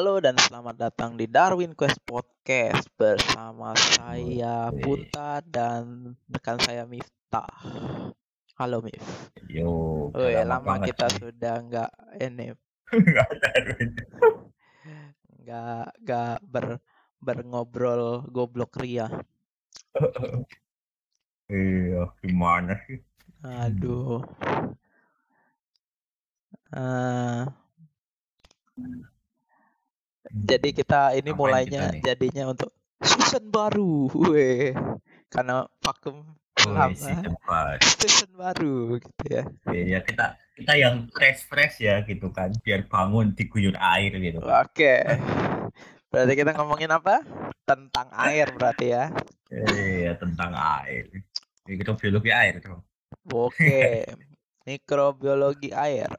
Halo 0.00 0.16
dan 0.16 0.32
selamat 0.32 0.80
datang 0.80 1.12
di 1.12 1.28
Darwin 1.28 1.76
Quest 1.76 2.00
Podcast 2.08 2.88
bersama 2.96 3.76
saya. 3.76 4.72
Punta 4.72 5.44
dan 5.44 6.16
rekan 6.24 6.56
saya 6.56 6.88
Miftah. 6.88 7.52
Halo 8.56 8.80
Mif. 8.80 8.96
Yo, 9.52 10.08
Oh 10.08 10.24
ya 10.24 10.48
lama 10.48 10.80
banget 10.80 10.96
kita 10.96 11.04
sudah 11.20 11.60
nggak 11.60 11.90
ini 12.16 12.56
Nggak 12.88 13.28
ada. 13.28 13.48
nggak 15.36 15.84
nggak 16.00 16.36
ber 16.48 16.66
berngobrol 17.20 18.24
goblok 18.32 18.80
ria. 18.80 19.04
Iya, 21.52 22.08
gimana 22.24 22.80
sih? 22.88 23.04
Aduh. 23.44 24.24
Eh, 26.72 27.44
jadi 30.28 30.68
kita 30.76 31.16
ini 31.16 31.32
Ngapain 31.32 31.40
mulainya 31.40 31.80
kita 31.80 31.94
nih? 31.96 32.02
jadinya 32.04 32.44
untuk 32.52 32.70
season 33.00 33.48
baru, 33.48 34.12
weh. 34.12 34.76
Karena 35.32 35.64
vakum 35.80 36.36
lama, 36.60 36.92
season 37.80 38.30
baru 38.36 39.00
gitu 39.00 39.22
ya. 39.26 39.42
Iya, 39.72 39.98
kita 40.04 40.36
kita 40.60 40.72
yang 40.76 41.08
fresh 41.08 41.48
fresh 41.48 41.80
ya 41.80 42.04
gitu 42.04 42.28
kan, 42.28 42.52
biar 42.60 42.84
bangun 42.84 43.32
diguyur 43.32 43.72
air 43.80 44.12
gitu. 44.20 44.44
Oke. 44.44 45.08
Berarti 46.10 46.32
kita 46.36 46.52
ngomongin 46.58 46.90
apa? 46.92 47.24
Tentang 47.64 48.10
air 48.12 48.52
berarti 48.52 48.92
ya. 48.92 49.08
Iya, 49.48 50.18
tentang 50.20 50.52
air. 50.52 51.08
Itu 51.64 51.94
biologi 51.96 52.30
air 52.34 52.60
tuh. 52.60 52.82
Oke. 53.30 54.04
Mikrobiologi 54.68 55.72
air. 55.72 56.12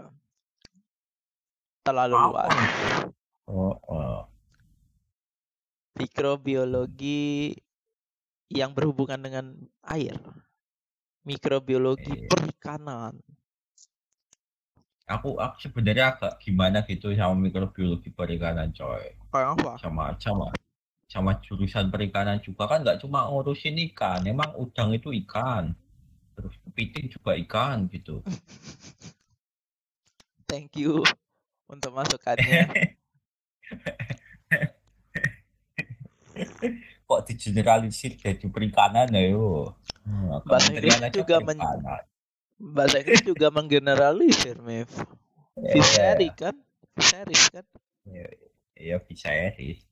Terlalu 1.86 2.16
luas. 2.18 2.52
Oh, 3.52 3.76
oh. 3.92 4.24
Mikrobiologi 6.00 7.52
yang 8.48 8.72
berhubungan 8.72 9.20
dengan 9.20 9.46
air. 9.84 10.16
Mikrobiologi 11.28 12.16
Iya. 12.16 12.32
perikanan. 12.32 13.20
Aku 15.12 15.36
aku 15.36 15.68
sebenarnya 15.68 16.16
agak 16.16 16.40
gimana 16.40 16.88
gitu 16.88 17.12
sama 17.12 17.36
mikrobiologi 17.36 18.08
perikanan 18.16 18.72
coy. 18.72 19.20
Kayak 19.36 19.60
apa? 19.60 19.72
Sama 19.84 20.16
sama 20.16 20.48
sama 21.12 21.32
jurusan 21.44 21.92
perikanan 21.92 22.40
juga 22.40 22.72
kan 22.72 22.88
nggak 22.88 23.04
cuma 23.04 23.28
ngurusin 23.28 23.76
ikan, 23.92 24.24
emang 24.24 24.56
udang 24.56 24.96
itu 24.96 25.12
ikan. 25.28 25.76
Terus 26.40 26.56
kepiting 26.64 27.12
juga 27.12 27.36
ikan 27.36 27.92
gitu. 27.92 28.24
Thank 30.48 30.80
you 30.80 31.04
untuk 31.68 31.92
masukannya. 31.92 32.72
kok 37.12 37.28
digeneralisir 37.28 38.16
jadi 38.16 38.48
perikanan 38.48 39.12
ya 39.12 39.36
yo. 39.36 39.76
Hmm, 40.08 40.40
Bahasa 40.48 40.72
Inggris 40.72 40.96
juga 41.12 41.44
men-. 41.44 41.60
Bahasa 42.56 43.04
Inggris 43.04 43.20
juga 43.28 43.52
menggeneralisir, 43.52 44.64
Mif. 44.64 44.88
Ya, 45.52 45.76
Fishery 45.76 46.32
kan? 46.32 46.56
Fisheries 46.96 47.52
kan? 47.52 47.68
ya, 48.08 48.24
ya 48.72 48.96
bisa 49.04 49.28
ya 49.28 49.52
sih. 49.52 49.84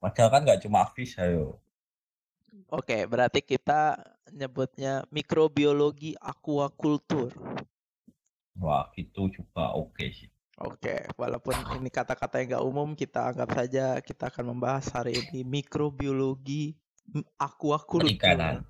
Padahal 0.00 0.32
kan 0.32 0.40
nggak 0.48 0.64
cuma 0.64 0.88
fish 0.96 1.20
ayo. 1.20 1.60
Oke, 2.72 3.04
berarti 3.04 3.44
kita 3.44 4.00
nyebutnya 4.32 5.04
mikrobiologi 5.12 6.16
aquaculture. 6.16 7.36
Wah 8.56 8.88
itu 8.96 9.28
juga 9.30 9.76
oke 9.76 10.08
sih. 10.10 10.32
Oke, 10.58 11.06
walaupun 11.14 11.54
ini 11.78 11.86
kata-kata 11.86 12.42
yang 12.42 12.58
nggak 12.58 12.66
umum, 12.66 12.88
kita 12.98 13.30
anggap 13.30 13.54
saja 13.54 14.02
kita 14.02 14.26
akan 14.26 14.58
membahas 14.58 14.90
hari 14.90 15.14
ini 15.14 15.46
mikrobiologi 15.46 16.74
aquaculture. 17.38 18.18
Perikanan. 18.18 18.66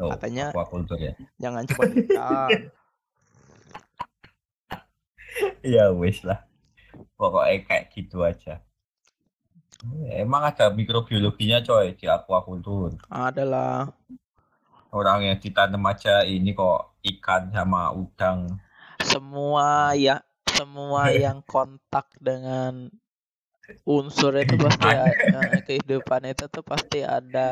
Oh, 0.00 0.08
Katanya- 0.08 0.56
aquaculture 0.56 0.96
ya. 0.98 1.12
Jangan 1.36 1.68
cuma 1.68 1.84
ikan. 1.84 2.48
Ya 5.64 5.88
wis 5.90 6.20
lah. 6.22 6.44
Pokoknya 7.16 7.64
kayak 7.64 7.84
gitu 7.96 8.20
aja. 8.20 8.60
Emang 10.12 10.44
ada 10.44 10.70
mikrobiologinya 10.70 11.64
coy 11.64 11.96
di 11.96 12.06
aquaculture. 12.06 12.94
Adalah 13.08 13.90
Orang 14.92 15.24
yang 15.24 15.40
ditanam 15.40 15.80
aja 15.88 16.20
ini 16.20 16.52
kok 16.52 17.00
ikan 17.00 17.48
sama 17.48 17.90
udang. 17.96 18.60
semua 19.02 19.92
ya 19.98 20.21
semua 20.62 21.10
yang 21.10 21.38
kontak 21.42 22.06
dengan 22.22 22.86
unsur 23.96 24.32
itu 24.38 24.54
pasti 24.64 24.88
Kehidupan. 24.88 25.06
a- 25.06 25.18
eh, 25.38 25.58
kehidupan 25.66 26.22
itu 26.32 26.44
tuh 26.54 26.64
pasti 26.70 26.98
ada 27.02 27.48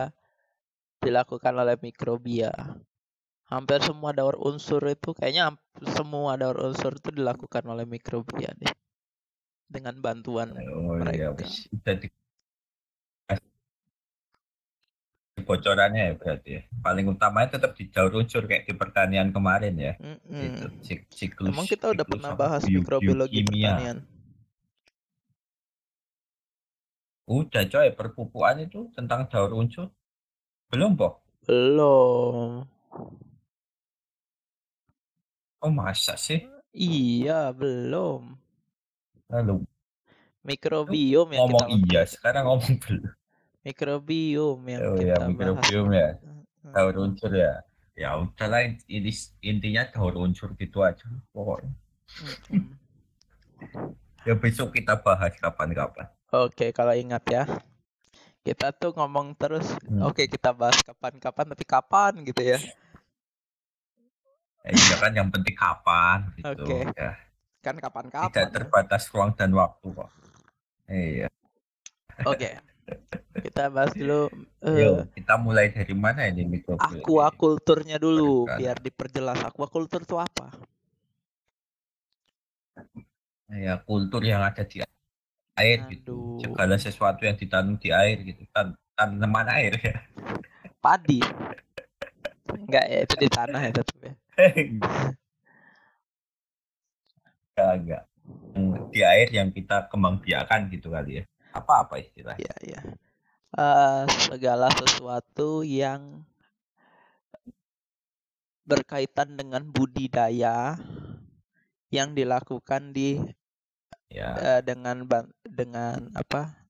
dilakukan 1.03 1.55
oleh 1.63 1.77
mikrobia. 1.87 2.53
Hampir 3.53 3.81
semua 3.83 4.11
daur 4.15 4.37
unsur 4.49 4.83
itu 4.89 5.11
kayaknya 5.19 5.45
semua 5.97 6.39
daur 6.41 6.57
unsur 6.69 6.93
itu 6.97 7.11
dilakukan 7.19 7.65
oleh 7.73 7.85
mikrobia 7.85 8.51
deh. 8.57 8.75
Dengan 9.75 9.97
bantuan 10.05 10.49
Oh 10.57 10.99
iya, 11.11 11.31
mereka. 11.31 11.35
wis. 11.39 11.55
Bocorannya 15.51 16.03
ya 16.07 16.15
berarti 16.15 16.51
ya. 16.55 16.63
Paling 16.79 17.07
utamanya 17.11 17.59
tetap 17.59 17.75
di 17.75 17.91
daur 17.91 18.15
unsur 18.15 18.47
kayak 18.47 18.71
di 18.71 18.75
pertanian 18.79 19.35
kemarin 19.35 19.75
ya. 19.75 19.95
Mm-mm. 19.99 20.39
Itu 20.47 20.67
sik- 20.87 21.11
siklus. 21.11 21.51
Emang 21.51 21.67
kita 21.67 21.91
udah 21.91 22.07
pernah 22.07 22.33
bahas 22.39 22.63
bio- 22.63 22.87
mikrobiologi 22.87 23.43
biokimia. 23.43 23.75
pertanian. 23.75 23.99
Udah 27.31 27.63
coy, 27.67 27.89
perpupuan 27.95 28.57
itu 28.63 28.91
tentang 28.95 29.27
daur 29.27 29.55
unsur. 29.59 29.91
Belum, 30.71 30.95
Boh? 30.95 31.19
Belum. 31.47 32.67
Oh, 35.61 35.73
masa 35.75 36.15
sih? 36.15 36.47
Iya, 36.71 37.51
belum. 37.51 38.39
Lalu 39.31 39.67
Mikrobiom 40.41 41.37
yang 41.37 41.53
ngomong 41.53 41.69
kita 41.69 41.85
iya, 41.85 42.03
sekarang 42.09 42.49
ngomong 42.49 42.75
belum. 42.81 43.13
Mikrobiom 43.61 44.59
yang 44.65 44.81
Oh 44.83 44.97
kita 44.97 45.05
ya, 45.05 45.15
bahas. 45.17 45.29
mikrobiom 45.29 45.87
ya. 45.93 46.09
Daur 46.71 46.95
unsur 46.97 47.33
ya. 47.33 47.53
Ya 47.99 48.17
udahlah 48.17 48.65
ini 48.89 49.13
intinya 49.45 49.85
daur 49.93 50.17
unsur 50.17 50.57
gitu 50.57 50.81
aja 50.81 51.05
pokoknya. 51.33 51.73
Ya 54.25 54.35
besok 54.37 54.77
kita 54.77 55.01
bahas 55.01 55.33
kapan-kapan. 55.37 56.09
Oke, 56.31 56.71
kalau 56.73 56.93
ingat 56.93 57.25
ya. 57.29 57.45
Kita 58.41 58.73
tuh 58.73 58.97
ngomong 58.97 59.37
terus, 59.37 59.69
Hmm. 59.85 60.09
oke 60.09 60.25
kita 60.25 60.57
bahas 60.57 60.81
kapan-kapan, 60.81 61.53
tapi 61.53 61.65
kapan 61.69 62.13
gitu 62.25 62.41
ya. 62.41 62.59
Ya, 64.61 64.71
iya 64.73 64.95
kan 64.97 65.13
yang 65.13 65.29
penting 65.29 65.53
kapan 65.53 66.33
gitu. 66.37 66.49
Oke. 66.65 66.79
Ya, 66.97 67.17
Kan 67.61 67.77
tidak 67.77 67.85
kapan-kapan. 67.93 68.33
ya. 68.33 68.49
terbatas 68.49 69.03
ruang 69.13 69.33
dan 69.37 69.53
waktu 69.53 69.87
kok. 69.93 70.09
Iya. 70.89 71.29
Oke. 72.25 72.49
Kita 73.41 73.73
bahas 73.73 73.95
dulu 73.97 74.29
eh, 74.67 74.85
Yuk, 74.85 75.15
kita 75.17 75.35
mulai 75.41 75.73
dari 75.73 75.95
mana 75.97 76.29
ini 76.29 76.45
mikrobiologi? 76.45 77.01
aquaculture-nya 77.01 77.97
dulu, 77.97 78.51
biar 78.51 78.77
diperjelas. 78.83 79.41
Aquaculture 79.47 80.05
itu 80.05 80.17
apa? 80.19 80.53
Ya, 83.51 83.83
kultur 83.83 84.23
yang 84.23 84.45
ada 84.47 84.63
di 84.63 84.83
air 85.59 85.79
gitu. 85.91 86.39
Aduh. 86.39 86.43
Segala 86.43 86.75
sesuatu 86.79 87.27
yang 87.27 87.35
ditanam 87.35 87.77
di 87.81 87.91
air 87.91 88.23
gitu. 88.23 88.47
Tan 88.55 88.79
tanaman 88.95 89.49
air 89.51 89.75
ya. 89.81 89.97
Padi. 90.79 91.21
Enggak 92.51 92.85
ya, 92.87 92.99
itu 93.07 93.15
di 93.19 93.29
tanah 93.31 93.61
ya 93.63 93.73
tetap 93.75 93.97
ya. 94.03 94.13
enggak, 97.51 97.73
enggak. 97.79 98.03
Yang 98.55 98.91
Di 98.91 99.01
air 99.03 99.29
yang 99.35 99.49
kita 99.51 99.87
kembang 99.91 100.23
biakan 100.23 100.71
gitu 100.71 100.91
kali 100.95 101.23
ya. 101.23 101.25
Apa-apa 101.51 101.99
istilahnya? 101.99 102.41
Iya, 102.41 102.55
iya. 102.63 102.81
Eh, 103.51 104.05
segala 104.31 104.71
sesuatu 104.71 105.67
yang 105.67 106.23
berkaitan 108.63 109.35
dengan 109.35 109.67
budidaya 109.67 110.79
yang 111.91 112.15
dilakukan 112.15 112.95
di 112.95 113.19
Ya, 114.11 114.35
eh, 114.43 114.61
dengan 114.67 115.07
dengan 115.47 116.11
apa 116.19 116.67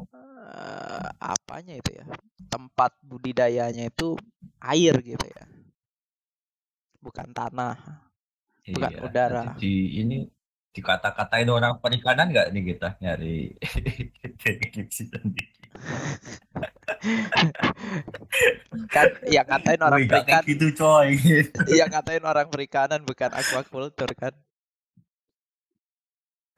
eh, 0.00 1.08
apanya 1.20 1.76
itu 1.76 2.00
ya 2.00 2.08
tempat 2.48 2.96
budidayanya 3.04 3.92
itu 3.92 4.16
air 4.56 4.96
gitu 5.04 5.26
ya 5.28 5.44
bukan 7.04 7.28
tanah 7.36 7.76
bukan 8.72 8.92
iya. 8.94 9.00
udara. 9.04 9.44
Jadi 9.52 9.74
ini 10.00 10.18
dikata-katain 10.72 11.48
orang 11.48 11.76
perikanan 11.78 12.32
nggak 12.32 12.48
nih 12.50 12.62
kita 12.72 12.88
nyari 12.98 13.52
definisi 14.40 15.04
sendiri. 15.04 15.52
kan 18.88 19.06
yang 19.28 19.44
ngatain 19.44 19.80
orang 19.80 19.98
Wih, 20.00 20.06
nggak 20.08 20.24
perikan 20.24 20.40
kayak 20.40 20.48
gitu 20.48 20.66
coy. 20.74 21.08
yang 21.80 21.88
ngatain 21.92 22.24
orang 22.24 22.48
perikanan 22.48 23.00
bukan 23.04 23.30
aquaculture 23.30 24.14
kan 24.16 24.34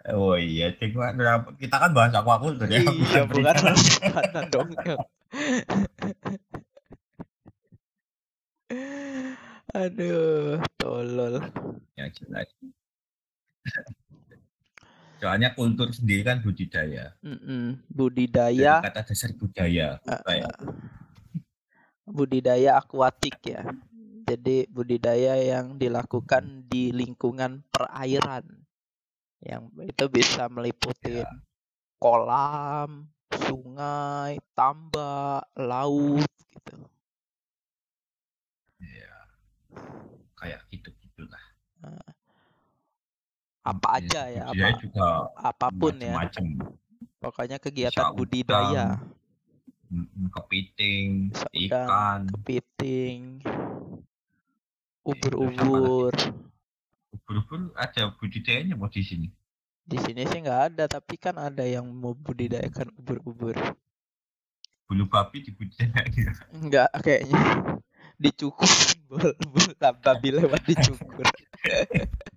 Oh 0.05 0.37
iya, 0.37 0.69
cuma 0.77 1.17
kenapa- 1.17 1.57
kita 1.57 1.77
kan 1.81 1.91
bahas 1.97 2.13
aquaculture 2.13 2.69
ya. 2.69 2.85
Iya, 2.85 3.25
bukan 3.25 3.25
perikanan. 3.25 3.73
perikanan 3.73 4.45
dong. 4.53 4.69
Aduh, 9.75 10.61
tolol. 10.79 11.35
Ya 11.97 12.07
jelas. 12.13 12.49
Soalnya 15.25 15.57
kultur 15.57 15.89
sendiri 15.89 16.21
kan 16.21 16.45
budidaya. 16.45 17.17
Dari 17.25 17.81
Budidaya, 17.89 18.85
kata 18.85 19.09
dasar 19.09 19.33
budaya. 19.33 19.97
eh, 20.05 20.21
Kayak 20.21 20.53
budidaya 22.05 22.77
akuatik 22.77 23.41
ya. 23.41 23.65
Jadi 24.29 24.69
budidaya 24.69 25.41
yang 25.41 25.81
dilakukan 25.81 26.69
di 26.69 26.93
lingkungan 26.93 27.65
perairan. 27.73 28.45
Yang 29.41 29.65
itu 29.89 30.05
bisa 30.13 30.45
meliputi 30.53 31.25
Ya. 31.25 31.29
kolam, 31.97 33.09
sungai, 33.33 34.37
tambak, 34.53 35.49
laut 35.57 36.29
gitu. 36.53 36.77
ya, 38.77 39.17
kayak 40.37 40.61
gitu-gitulah. 40.69 41.41
Apa 43.65 43.97
aja 43.97 44.29
ya, 44.29 44.45
Budidaya 44.53 44.69
apa 44.69 44.81
juga 44.85 45.07
apa 45.41 45.67
pun 45.73 45.95
ya. 45.97 46.13
macam-macam. 46.13 46.47
Pokoknya 47.17 47.57
kegiatan 47.57 48.13
Bisa 48.13 48.13
budidaya, 48.13 48.87
Kepiting, 50.37 51.33
Bisa 51.33 51.49
ikan, 51.55 51.73
udang, 51.73 52.21
kepiting, 52.37 53.21
apa 53.41 54.05
ubur-ubur. 55.07 56.13
ubur-ubur 57.15 57.61
ada 57.79 58.13
budidayanya 58.21 58.77
mau 58.77 58.93
di 58.93 59.01
sini. 59.01 59.29
Di 59.85 59.97
sini 60.01 60.29
sih 60.29 60.45
nggak 60.45 60.61
ada, 60.75 60.85
tapi 60.89 61.17
kan 61.17 61.41
ada 61.41 61.65
yang 61.65 61.89
mau 61.89 62.13
budidayakan 62.13 62.93
ubur-ubur. 63.01 63.57
Bulu 64.85 65.09
babi 65.09 65.41
dibudidayakan. 65.41 66.53
Enggak 66.53 66.93
kayaknya. 67.01 67.41
Dicukur, 68.21 68.69
bul, 69.09 69.33
bul, 69.41 69.69
babi 69.81 70.29
lewat 70.37 70.61
dicukur. 70.69 71.25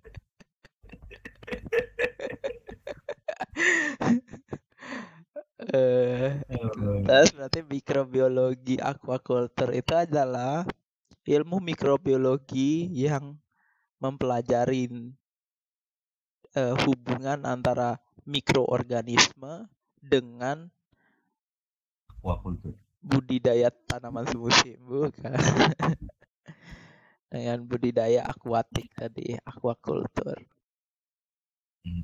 eh 5.74 6.38
Terus 7.06 7.30
berarti 7.34 7.60
mikrobiologi 7.66 8.78
aquaculture 8.78 9.74
itu 9.74 9.94
adalah 9.94 10.62
ilmu 11.28 11.60
mikrobiologi 11.60 12.88
yang 12.94 13.36
mempelajari 13.98 14.88
eh, 16.54 16.74
hubungan 16.86 17.44
antara 17.44 17.98
mikroorganisme 18.24 19.66
dengan 19.98 20.70
Aquaculture. 22.08 22.78
budidaya 23.02 23.68
tanaman 23.88 24.26
semusim 24.26 24.78
bukan? 24.84 25.32
Dengan 27.28 27.60
budidaya 27.68 28.24
akuatik 28.24 28.88
tadi 28.96 29.36
aquaculture. 29.44 30.48
Ya, 31.84 32.00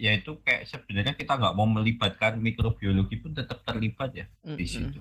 ya 0.00 0.10
itu 0.16 0.40
kayak 0.40 0.64
sebenarnya 0.64 1.12
kita 1.12 1.36
nggak 1.36 1.54
mau 1.54 1.68
melibatkan 1.68 2.40
mikrobiologi 2.40 3.20
pun 3.20 3.36
tetap 3.36 3.60
terlibat 3.66 4.16
ya 4.16 4.26
di 4.44 4.64
situ. 4.64 5.00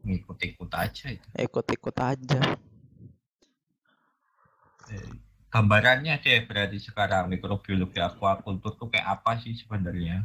Ngikut-ikut 0.00 0.70
aja 0.72 1.06
itu. 1.12 1.26
ikut-ikut 1.36 1.96
aja 2.00 2.40
Eh, 4.90 5.10
Gambarannya 5.50 6.22
deh 6.22 6.46
berarti 6.46 6.78
sekarang 6.78 7.26
mikrobiologi 7.26 7.98
aquaculture 7.98 8.78
tuh 8.78 8.86
kayak 8.86 9.18
apa 9.18 9.34
sih 9.42 9.50
sebenarnya 9.58 10.22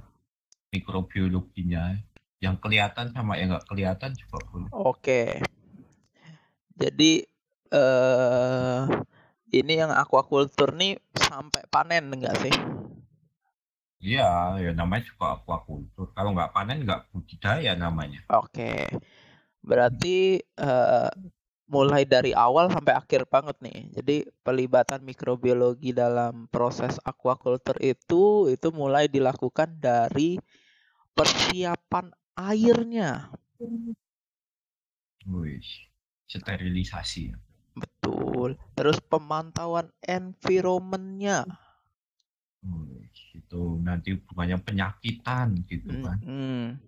mikrobiologinya 0.69 1.97
yang 2.37 2.61
kelihatan 2.61 3.09
sama 3.09 3.33
yang 3.41 3.57
nggak 3.57 3.65
kelihatan 3.65 4.13
juga 4.13 4.37
boleh. 4.53 4.69
Oke. 4.69 5.41
Jadi 6.77 7.25
eh 7.73 8.81
ini 9.49 9.73
yang 9.81 9.89
aquaculture 9.97 10.77
nih 10.77 11.01
sampai 11.17 11.65
panen 11.73 12.05
enggak 12.13 12.37
sih? 12.45 12.53
Iya, 14.05 14.61
ya 14.61 14.71
namanya 14.77 15.09
juga 15.09 15.25
aquaculture. 15.41 16.13
Kalau 16.13 16.37
nggak 16.37 16.53
panen 16.53 16.85
nggak 16.85 17.09
budidaya 17.09 17.73
namanya. 17.73 18.21
Oke. 18.29 18.85
Berarti 19.65 20.37
eh 20.45 21.09
mulai 21.65 22.05
dari 22.05 22.29
awal 22.29 22.69
sampai 22.69 22.93
akhir 22.93 23.25
banget 23.25 23.57
nih. 23.65 23.79
Jadi 23.97 24.15
pelibatan 24.45 25.01
mikrobiologi 25.01 25.89
dalam 25.89 26.45
proses 26.53 27.01
aquaculture 27.01 27.81
itu 27.81 28.53
itu 28.53 28.67
mulai 28.69 29.09
dilakukan 29.09 29.81
dari 29.81 30.37
persiapan 31.17 32.13
airnya. 32.37 33.33
Wih, 35.25 35.65
sterilisasi. 36.29 37.33
Betul. 37.73 38.61
Terus 38.77 39.01
pemantauan 39.01 39.89
environmentnya. 40.05 41.64
Wih, 42.65 43.05
itu 43.37 43.61
nanti 43.85 44.17
hubungannya 44.17 44.57
penyakitan 44.57 45.53
gitu 45.69 45.93
kan. 46.01 46.17
Mm-mm. 46.17 46.81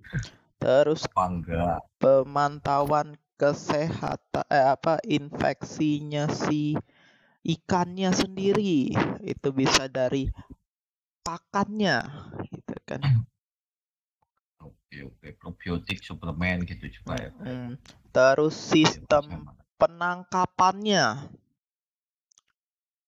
Terus 0.57 1.05
Apa 1.05 1.23
enggak? 1.29 1.77
pemantauan 2.01 3.13
kesehatan 3.37 4.45
eh 4.49 4.65
apa 4.73 4.97
infeksinya 5.05 6.25
si 6.33 6.73
ikannya 7.45 8.09
sendiri 8.09 8.97
itu 9.21 9.47
bisa 9.53 9.85
dari 9.85 10.25
pakannya 11.21 12.01
gitu 12.49 12.75
kan 12.89 13.01
Oke, 14.57 15.05
oke. 15.05 15.27
Probiotik, 15.37 16.01
suplemen 16.01 16.65
gitu 16.65 16.89
juga 16.89 17.13
ya. 17.19 17.29
Mm. 17.37 17.77
terus 18.09 18.57
sistem 18.57 19.53
penangkapannya 19.77 21.29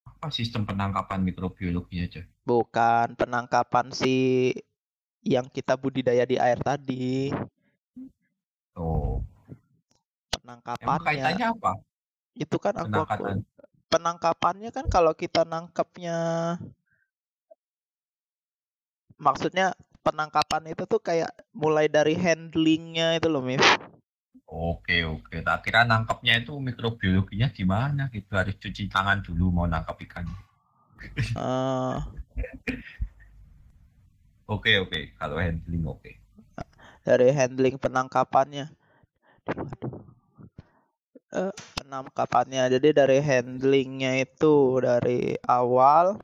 Apa 0.05 0.27
sistem 0.35 0.67
penangkapan 0.67 1.23
mikrobiologinya 1.23 2.05
aja? 2.05 2.21
Bukan 2.49 3.07
penangkapan 3.19 3.87
si 3.99 4.15
yang 5.33 5.47
kita 5.55 5.73
budidaya 5.83 6.23
di 6.31 6.35
air 6.45 6.59
tadi 6.69 7.29
Oh, 8.75 9.21
emang 10.83 10.99
penangkapannya 11.03 11.03
kaitannya 11.05 11.45
apa? 11.53 11.71
itu 12.43 12.57
kan 12.65 12.75
aquaculture 12.83 13.37
Penangkatan. 13.37 13.37
penangkapannya 13.91 14.69
kan 14.75 14.85
kalau 14.95 15.13
kita 15.21 15.41
nangkepnya 15.51 16.17
maksudnya 19.25 19.65
penangkapan 20.05 20.63
itu 20.73 20.83
tuh 20.91 21.01
kayak 21.07 21.31
mulai 21.61 21.85
dari 21.91 22.13
handlingnya 22.23 23.07
itu 23.19 23.27
loh 23.33 23.43
Mif 23.47 23.61
Oke, 24.71 24.97
oke. 25.05 25.35
Tak 25.47 25.57
kira 25.65 25.81
nangkapnya 25.91 26.33
itu 26.41 26.53
mikrobiologinya 26.67 27.47
gimana 27.57 28.03
gitu. 28.15 28.31
Harus 28.39 28.55
cuci 28.63 28.83
tangan 28.93 29.19
dulu 29.25 29.45
mau 29.55 29.67
nangkap 29.69 29.97
ikan. 30.09 30.25
Eh, 31.35 31.97
Oke, 34.49 34.81
oke. 34.81 34.99
Kalau 35.19 35.37
handling 35.37 35.85
oke. 35.85 36.11
dari 37.05 37.29
handling 37.31 37.77
penangkapannya. 37.79 38.65
Eh, 41.29 41.53
penangkapannya 41.77 42.73
jadi 42.73 42.89
dari 43.05 43.21
handlingnya 43.21 44.17
itu 44.25 44.81
dari 44.81 45.37
awal 45.45 46.17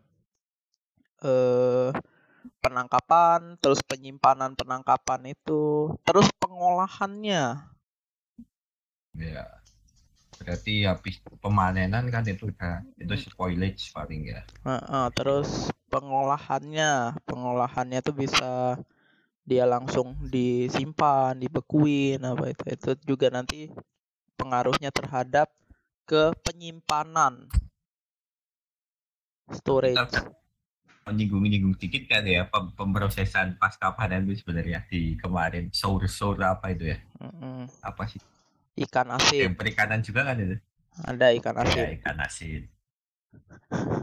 eh 1.21 1.89
penangkapan 2.61 3.57
terus 3.61 3.81
penyimpanan 3.85 4.57
penangkapan 4.57 5.21
itu 5.29 5.93
terus 6.05 6.27
pengolahannya 6.41 7.43
Ya. 9.15 9.64
Berarti 10.39 10.83
habis 10.83 11.19
pemanenan 11.39 12.11
kan 12.11 12.23
itu 12.27 12.51
udah 12.51 12.83
itu 12.99 13.13
spoilage 13.29 13.89
paling 13.95 14.27
ya. 14.29 14.41
Heeh, 14.65 15.07
terus 15.15 15.69
pengolahannya, 15.93 17.15
pengolahannya 17.23 17.99
tuh 18.03 18.15
bisa 18.17 18.75
dia 19.45 19.63
langsung 19.69 20.17
disimpan, 20.27 21.37
dibekuin 21.37 22.19
apa 22.25 22.49
itu. 22.51 22.63
Itu 22.73 22.91
juga 23.05 23.29
nanti 23.29 23.69
pengaruhnya 24.35 24.89
terhadap 24.91 25.53
ke 26.09 26.33
penyimpanan 26.43 27.47
storage. 29.53 30.17
Menyinggung-nyinggung 31.05 31.77
dikit 31.77 32.09
kan 32.09 32.25
ya 32.25 32.49
pem- 32.49 32.73
pemrosesan 32.73 33.61
pasca 33.61 33.93
panen 33.93 34.25
itu 34.25 34.41
sebenarnya 34.41 34.81
di 34.89 35.13
kemarin 35.21 35.69
sour-sour 35.69 36.41
apa 36.41 36.73
itu 36.73 36.89
ya? 36.89 36.97
Mm-mm. 37.21 37.69
Apa 37.85 38.09
sih? 38.09 38.17
Ikan 38.75 39.07
asin, 39.15 39.47
Yang 39.47 39.55
perikanan 39.55 39.99
juga 40.03 40.21
kan 40.27 40.35
itu? 40.35 40.57
ada 40.95 41.27
ikan 41.35 41.55
Ya, 41.55 41.63
asin, 41.63 41.87
ikan 41.99 42.17
asin. 42.19 42.61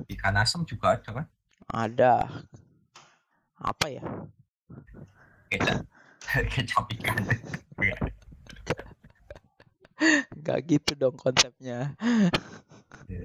Ikan 0.09 0.35
asam 0.37 0.65
juga 0.65 0.97
ada 0.97 1.11
kan? 1.13 1.27
ada 1.73 2.13
apa 3.61 3.87
ya? 3.89 4.05
Kecap. 5.49 5.79
Kecap 6.57 6.85
ikan. 7.01 7.21
Gak 10.43 10.59
gitu 10.67 10.93
dong 10.99 11.15
konsepnya. 11.15 11.93
ya. 13.07 13.25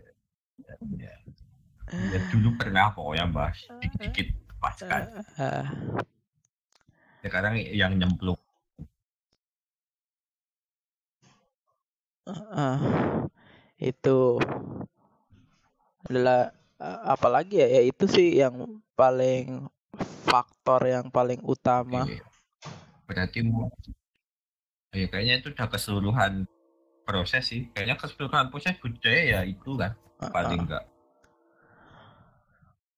ya 1.89 2.19
dulu 2.29 2.53
pernah 2.59 2.91
pokoknya 2.91 3.25
bahas 3.31 3.57
dikit-dikit 3.81 4.27
melepaskan. 4.35 5.01
Ah, 5.39 5.65
Sekarang 7.23 7.55
yang 7.57 7.95
nyemplung. 7.97 8.37
Ah. 12.51 12.79
itu 13.77 14.41
adalah 16.07 16.51
ah, 16.77 17.13
apalagi 17.13 17.61
ya 17.61 17.67
ya 17.67 17.81
itu 17.85 18.05
sih 18.07 18.37
yang 18.37 18.81
paling 18.93 19.67
faktor 20.27 20.81
yang 20.87 21.07
paling 21.09 21.39
utama. 21.45 22.05
Berarti 23.07 23.39
mau 23.45 23.71
ya 24.91 25.07
kayaknya 25.07 25.39
itu 25.39 25.47
udah 25.53 25.67
keseluruhan 25.69 26.33
proses 27.07 27.43
sih. 27.47 27.69
Kayaknya 27.71 27.95
keseluruhan 27.95 28.47
proses 28.51 28.75
budaya 28.81 29.39
ya 29.39 29.39
itu 29.47 29.77
kan 29.77 29.95
Ah, 30.17 30.33
paling 30.33 30.59
ah. 30.59 30.63
enggak. 30.65 30.85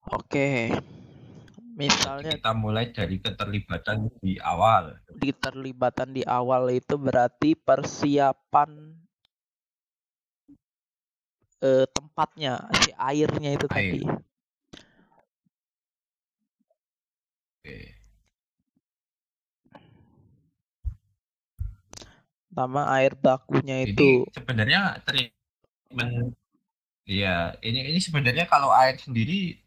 oke 0.09 0.71
misalnya 1.75 2.31
Kita 2.36 2.51
mulai 2.55 2.91
dari 2.91 3.19
keterlibatan 3.19 4.07
di 4.19 4.36
awal. 4.39 5.00
di 5.15 5.31
terlibatan 5.36 6.15
di 6.15 6.24
awal 6.24 6.71
itu 6.71 6.95
berarti 6.95 7.55
persiapan 7.55 8.99
eh, 11.63 11.86
tempatnya 11.92 12.68
si 12.84 12.92
airnya 12.96 13.50
itu 13.56 13.66
Air. 13.68 13.75
tadi 13.75 14.01
Oke. 17.60 17.78
sama 22.50 22.82
air 22.98 23.13
bakunya 23.16 23.86
itu. 23.88 24.25
sebenarnya 24.36 25.00
treatment 25.06 26.36
Iya, 27.10 27.58
ini 27.66 27.89
ini 27.89 27.98
sebenarnya 27.98 28.46
kalau 28.46 28.70
air 28.70 28.94
sendiri 29.01 29.58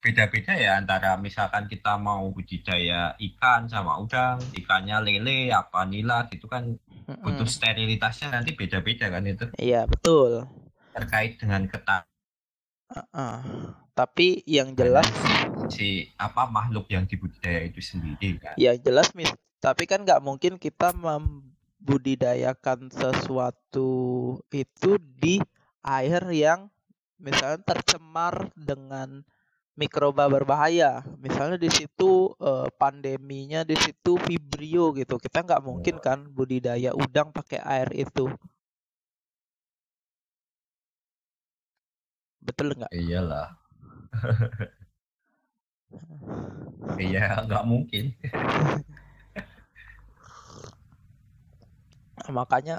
beda-beda 0.00 0.56
ya 0.56 0.80
antara 0.80 1.20
misalkan 1.20 1.68
kita 1.68 2.00
mau 2.00 2.24
budidaya 2.32 3.12
ikan 3.20 3.68
sama 3.68 4.00
udang, 4.00 4.40
ikannya 4.56 4.96
lele 5.04 5.52
apa 5.52 5.84
nila 5.84 6.24
gitu 6.32 6.48
kan. 6.48 6.72
Butuh 7.20 7.44
sterilitasnya 7.44 8.32
nanti 8.32 8.56
beda-beda 8.56 9.12
kan 9.12 9.28
itu? 9.28 9.46
Iya 9.60 9.84
betul 9.84 10.48
terkait 10.92 11.40
dengan 11.40 11.64
ketat. 11.66 12.04
Ah, 13.12 13.40
tapi 13.96 14.44
yang 14.44 14.76
jelas 14.76 15.08
si 15.72 16.12
apa 16.20 16.44
makhluk 16.44 16.84
yang 16.92 17.08
dibudidaya 17.08 17.64
itu 17.64 17.80
sendiri 17.80 18.36
kan. 18.36 18.52
yang 18.60 18.76
jelas 18.84 19.16
mis 19.16 19.32
tapi 19.62 19.88
kan 19.88 20.04
nggak 20.04 20.20
mungkin 20.20 20.60
kita 20.60 20.92
membudidayakan 20.92 22.92
sesuatu 22.92 23.90
itu 24.52 24.90
di 25.00 25.40
air 25.86 26.20
yang 26.34 26.68
misalnya 27.22 27.62
tercemar 27.62 28.50
dengan 28.58 29.22
mikroba 29.78 30.26
berbahaya. 30.26 31.06
Misalnya 31.22 31.62
di 31.62 31.70
situ 31.70 32.34
eh, 32.42 32.68
pandeminya 32.74 33.62
di 33.62 33.78
situ 33.78 34.18
vibrio 34.18 34.90
gitu. 34.98 35.16
Kita 35.22 35.46
nggak 35.46 35.62
mungkin 35.62 36.02
kan 36.02 36.26
budidaya 36.26 36.90
udang 36.92 37.30
pakai 37.30 37.62
air 37.62 37.88
itu 37.94 38.26
betul 42.42 42.74
nggak 42.76 42.92
Iyalah. 42.92 43.48
Iya, 47.00 47.44
nggak 47.48 47.64
mungkin. 47.68 48.04
makanya 52.32 52.78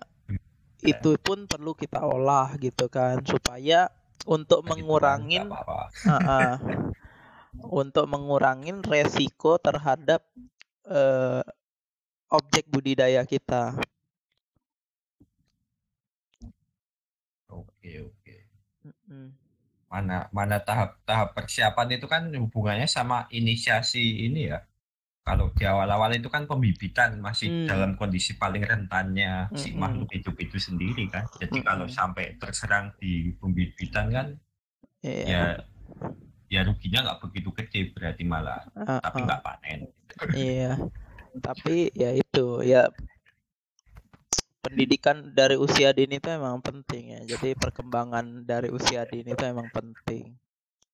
itu 0.84 1.16
pun 1.20 1.48
perlu 1.48 1.76
kita 1.76 2.00
olah 2.04 2.56
gitu 2.60 2.88
kan 2.92 3.20
supaya 3.24 3.92
untuk 4.28 4.64
Nah, 4.64 4.76
mengurangin. 4.76 5.48
Ah, 5.52 6.12
ah. 6.14 6.54
untuk 7.64 8.06
mengurangin 8.12 8.84
resiko 8.84 9.56
terhadap 9.62 10.22
eh, 10.88 11.44
objek 12.32 12.68
budidaya 12.68 13.24
kita. 13.24 13.78
Oke, 17.48 17.92
oke. 18.04 18.36
Mm-mm. 18.84 19.43
Mana 19.94 20.14
mana 20.38 20.58
tahap-tahap 20.68 21.28
persiapan 21.38 21.88
itu 21.96 22.06
kan 22.14 22.24
hubungannya 22.44 22.88
sama 22.98 23.18
inisiasi 23.38 24.04
ini 24.28 24.40
ya. 24.52 24.60
Kalau 25.28 25.46
di 25.58 25.64
awal-awal 25.74 26.12
itu 26.20 26.28
kan 26.36 26.44
pembibitan 26.52 27.12
masih 27.28 27.50
Hmm. 27.50 27.68
dalam 27.70 27.92
kondisi 28.00 28.32
paling 28.42 28.64
rentannya 28.72 29.30
si 29.62 29.68
Mm-mm. 29.72 29.82
makhluk 29.84 30.10
hidup 30.16 30.36
itu 30.46 30.58
sendiri 30.68 31.04
kan. 31.14 31.26
Jadi 31.42 31.58
kalau 31.68 31.86
Mm-mm. 31.86 31.96
sampai 32.00 32.26
terserang 32.42 32.86
di 33.02 33.32
pembibitan 33.42 34.08
kan 34.18 34.28
Iya. 35.04 35.24
ya 35.32 35.38
ya 36.54 36.62
ruginya 36.68 37.00
nggak 37.06 37.20
begitu 37.28 37.50
gede 37.58 37.80
berarti 37.96 38.24
malah 38.28 38.62
Ah, 38.76 39.00
tapi 39.04 39.18
nggak 39.26 39.42
panen. 39.46 39.80
Iya. 40.34 40.78
Tapi 41.46 41.90
ya 42.02 42.10
itu 42.14 42.40
ya 42.72 42.82
pendidikan 44.64 45.36
dari 45.36 45.60
usia 45.60 45.92
dini 45.92 46.24
itu 46.24 46.32
emang 46.32 46.64
penting 46.64 47.20
ya. 47.20 47.36
Jadi 47.36 47.52
perkembangan 47.60 48.48
dari 48.48 48.72
usia 48.72 49.04
dini 49.04 49.36
itu 49.36 49.44
emang 49.44 49.68
penting. 49.68 50.32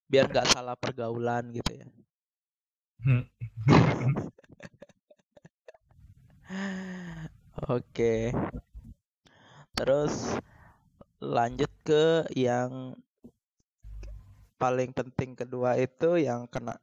Biar 0.10 0.26
nggak 0.26 0.50
salah 0.50 0.74
pergaulan 0.74 1.54
gitu 1.54 1.78
ya. 1.78 1.86
Oke. 7.70 8.34
Terus 9.78 10.34
lanjut 11.22 11.70
ke 11.86 12.26
yang 12.34 12.98
paling 14.60 14.92
penting 14.92 15.40
kedua 15.40 15.80
itu 15.80 16.20
yang 16.20 16.44
kena 16.52 16.76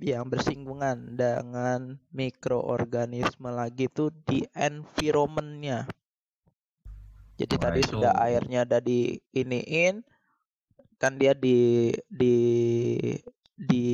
yang 0.00 0.28
bersinggungan 0.28 1.16
dengan 1.16 1.96
mikroorganisme 2.12 3.48
lagi 3.48 3.88
itu 3.88 4.12
di 4.28 4.44
environmentnya. 4.52 5.88
Jadi 7.38 7.54
Wah, 7.54 7.62
tadi 7.70 7.80
itu- 7.80 7.90
sudah 7.94 8.12
airnya 8.18 8.66
udah 8.66 8.80
di 8.82 9.14
iniin 9.30 10.02
kan 10.98 11.14
dia 11.14 11.30
di 11.30 11.94
di 12.10 12.34
di 13.54 13.86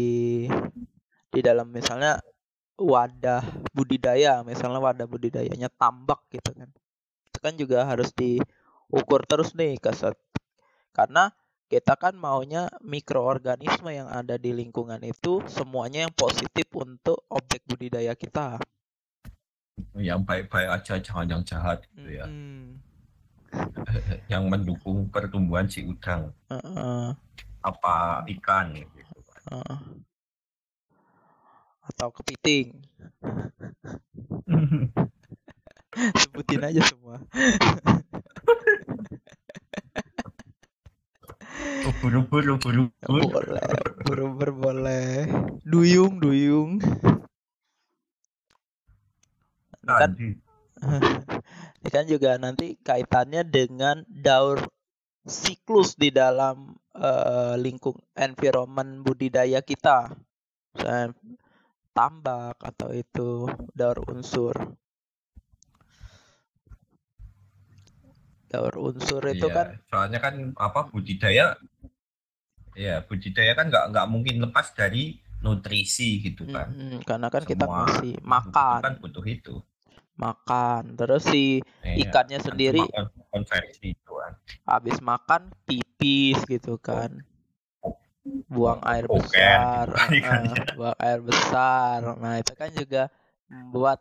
di 1.29 1.41
dalam 1.45 1.69
misalnya 1.69 2.25
wadah 2.81 3.45
budidaya, 3.77 4.41
misalnya 4.41 4.81
wadah 4.81 5.05
budidayanya 5.05 5.69
tambak 5.77 6.25
gitu 6.33 6.57
kan. 6.57 6.73
Itu 7.29 7.39
kan 7.45 7.55
juga 7.61 7.85
harus 7.85 8.11
diukur 8.17 9.29
terus 9.29 9.53
nih 9.53 9.77
keset 9.77 10.17
karena 10.97 11.29
kita 11.69 11.99
kan 11.99 12.15
maunya 12.17 12.71
mikroorganisme 12.81 13.91
yang 13.91 14.09
ada 14.09 14.39
di 14.39 14.55
lingkungan 14.55 15.01
itu 15.03 15.43
semuanya 15.51 16.07
yang 16.09 16.15
positif 16.15 16.71
untuk 16.73 17.25
objek 17.29 17.61
budidaya 17.69 18.17
kita. 18.17 18.57
yang 19.95 20.23
baik-baik 20.23 20.71
aja 20.71 20.99
jangan 20.99 21.27
yang 21.27 21.43
jahat 21.47 21.83
gitu 21.95 22.19
ya. 22.19 22.27
Mm-mm. 22.27 22.94
Yang 24.32 24.44
mendukung 24.50 25.08
pertumbuhan 25.11 25.68
si 25.70 25.84
udang 25.87 26.32
Heeh, 26.50 27.14
apa 27.64 28.25
ikan 28.38 28.75
gitu. 28.76 28.99
heeh. 29.50 29.78
Atau 31.84 32.08
kepiting. 32.16 32.80
Sebutin 36.20 36.64
aja 36.64 36.82
semua. 36.90 37.23
Ubur-ubur, 41.84 42.44
ubur-ubur. 42.56 42.88
Boleh, 43.04 43.68
berber 44.00 44.50
boleh. 44.56 45.28
Duyung, 45.62 46.16
duyung. 46.18 46.80
Kan. 49.84 50.16
ini 51.85 51.91
kan 51.97 52.05
juga 52.09 52.31
nanti 52.41 52.67
kaitannya 52.88 53.43
dengan 53.45 53.97
daur 54.09 54.59
siklus 55.41 55.91
di 56.03 56.09
dalam 56.23 56.57
eh, 56.97 57.55
lingkung 57.64 57.99
environment 58.17 58.91
budidaya 59.07 59.61
kita. 59.71 59.99
Misalnya 60.75 61.07
tambak 61.97 62.57
atau 62.71 62.91
itu 63.05 63.31
daur 63.79 63.99
unsur. 64.12 64.57
Daur 68.53 68.75
unsur 68.88 69.21
itu 69.29 69.47
Iya, 69.47 69.55
kan 69.57 69.67
soalnya 69.91 70.19
kan 70.25 70.35
apa 70.67 70.81
budidaya 70.93 71.45
ya 72.85 72.95
budidaya 73.09 73.53
kan 73.59 73.67
nggak 73.71 73.85
nggak 73.91 74.07
mungkin 74.12 74.37
lepas 74.45 74.67
dari 74.81 75.05
nutrisi 75.45 76.11
gitu 76.26 76.45
kan. 76.55 76.69
mm, 76.73 77.05
karena 77.09 77.29
kan 77.35 77.43
kita 77.50 77.67
Semua 77.67 77.81
masih 77.81 78.12
makhluk 78.49 78.79
makan, 78.79 78.83
kan 78.85 78.93
butuh 79.03 79.25
itu. 79.37 79.55
Makan. 80.16 80.83
Terus 80.99 81.23
si 81.26 81.61
Iya, 81.85 82.09
ikannya 82.09 82.38
kan 82.40 82.47
sendiri 82.49 82.83
cuma 82.83 82.92
kon- 82.94 83.12
konversi 83.33 83.87
itu 83.94 84.12
kan. 84.21 84.33
habis 84.64 84.97
makan 85.04 85.42
pipis 85.68 86.38
gitu 86.49 86.75
kan 86.80 87.11
buang 88.49 88.80
air 88.88 89.04
Oke, 89.09 89.21
besar 89.21 89.87
ikannya. 90.18 90.64
buang 90.76 90.97
air 91.06 91.21
besar 91.21 91.99
nah 92.23 92.35
itu 92.40 92.52
kan 92.56 92.71
juga 92.73 93.02
membuat 93.52 94.00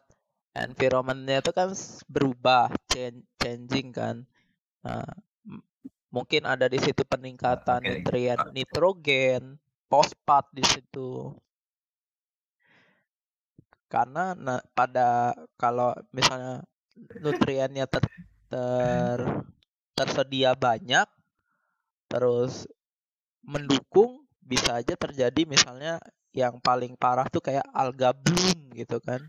environmentnya 0.55 1.43
itu 1.43 1.51
kan 1.51 1.69
berubah 2.07 2.71
chan- 2.91 3.25
changing 3.41 3.91
kan 3.91 4.15
nah 4.85 5.05
mungkin 6.13 6.45
ada 6.45 6.65
di 6.69 6.77
situ 6.79 7.01
peningkatan 7.03 7.81
nutrien 7.89 8.39
nitrogen 8.55 9.57
fosfat 9.89 10.45
di 10.53 10.63
situ 10.63 11.33
karena 13.93 14.33
nah, 14.33 14.57
pada 14.73 15.37
kalau 15.53 15.93
misalnya 16.09 16.65
nutriennya 17.21 17.85
ter, 17.85 18.01
ter 18.49 19.21
tersedia 19.93 20.57
banyak 20.57 21.05
terus 22.09 22.65
mendukung 23.45 24.25
bisa 24.41 24.81
aja 24.81 24.97
terjadi 24.97 25.45
misalnya 25.45 26.01
yang 26.33 26.57
paling 26.57 26.97
parah 26.97 27.29
tuh 27.29 27.45
kayak 27.45 27.61
alga 27.69 28.17
bloom 28.17 28.73
gitu 28.73 28.97
kan. 28.97 29.21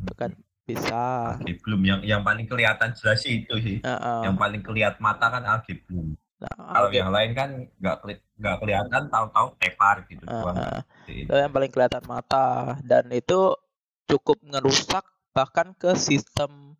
Itu 0.00 0.12
kan 0.16 0.32
bisa. 0.64 1.36
Algae 1.36 1.60
bloom 1.60 1.84
yang 1.84 2.00
yang 2.00 2.22
paling 2.24 2.48
kelihatan 2.48 2.96
jelas 2.96 3.20
sih 3.20 3.44
itu 3.44 3.54
sih. 3.60 3.76
Uh, 3.84 3.92
uh. 3.92 4.20
yang 4.24 4.40
paling 4.40 4.64
kelihatan 4.64 5.00
mata 5.04 5.28
kan 5.28 5.44
algae 5.44 5.76
bloom 5.84 6.16
Nah, 6.38 6.54
kalau 6.70 6.90
yang 6.94 7.10
lain 7.10 7.30
kan 7.34 7.50
nggak 7.82 7.96
keli- 8.02 8.26
nggak 8.38 8.56
kelihatan 8.62 9.02
tahu-tahu 9.10 9.58
tepar 9.58 10.06
gitu 10.06 10.22
uh, 10.30 10.42
doang 10.46 10.54
uh. 10.54 10.80
Itu 11.10 11.34
yang 11.34 11.50
paling 11.50 11.70
kelihatan 11.74 12.04
mata. 12.06 12.78
Dan 12.86 13.10
itu 13.10 13.58
cukup 14.06 14.38
ngerusak 14.46 15.02
bahkan 15.34 15.74
ke 15.74 15.98
sistem 15.98 16.78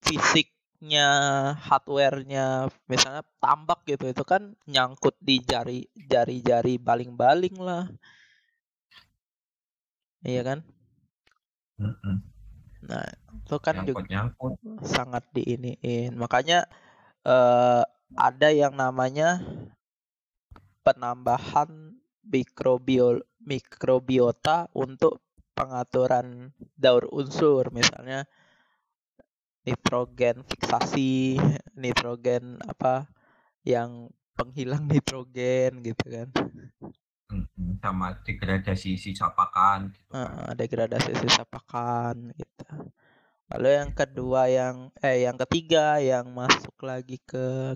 fisiknya 0.00 1.08
hardwarenya 1.60 2.72
misalnya 2.88 3.20
tambak 3.36 3.84
gitu. 3.84 4.08
Itu 4.08 4.24
kan 4.24 4.56
nyangkut 4.64 5.20
di 5.20 5.44
jari 5.44 5.84
jari-jari 6.08 6.80
baling-baling 6.80 7.60
lah. 7.60 7.84
Iya 10.24 10.42
kan? 10.44 10.58
Mm-mm. 11.80 12.16
nah 12.80 13.04
itu 13.44 13.56
kan 13.60 13.76
juga 13.84 14.04
nyangkut 14.08 14.08
nyangkut 14.08 14.52
sangat 14.84 15.24
diiniin. 15.36 16.16
Makanya 16.16 16.64
eh, 17.28 17.84
ada 18.14 18.50
yang 18.50 18.74
namanya 18.74 19.38
penambahan 20.82 21.98
mikrobio 22.26 23.22
mikrobiota 23.40 24.68
untuk 24.76 25.22
pengaturan 25.56 26.52
daur 26.76 27.08
unsur. 27.10 27.68
Misalnya 27.72 28.24
nitrogen 29.64 30.42
fiksasi 30.48 31.36
nitrogen 31.76 32.58
apa 32.64 33.06
yang 33.64 34.08
penghilang 34.34 34.88
nitrogen 34.88 35.84
gitu 35.84 36.04
kan. 36.08 36.28
Sama 37.80 38.16
degradasi 38.24 38.96
sisa 38.96 39.32
pakan 39.32 39.92
gitu. 39.92 40.10
Kan. 40.12 40.50
Eh, 40.50 40.52
degradasi 40.58 41.12
sisa 41.16 41.44
pakan 41.44 42.32
gitu. 42.36 42.64
Lalu 43.50 43.68
yang 43.82 43.90
kedua 43.92 44.46
yang 44.46 44.94
eh 45.02 45.26
yang 45.26 45.34
ketiga 45.34 45.98
yang 45.98 46.30
masuk 46.30 46.74
lagi 46.86 47.18
ke 47.22 47.74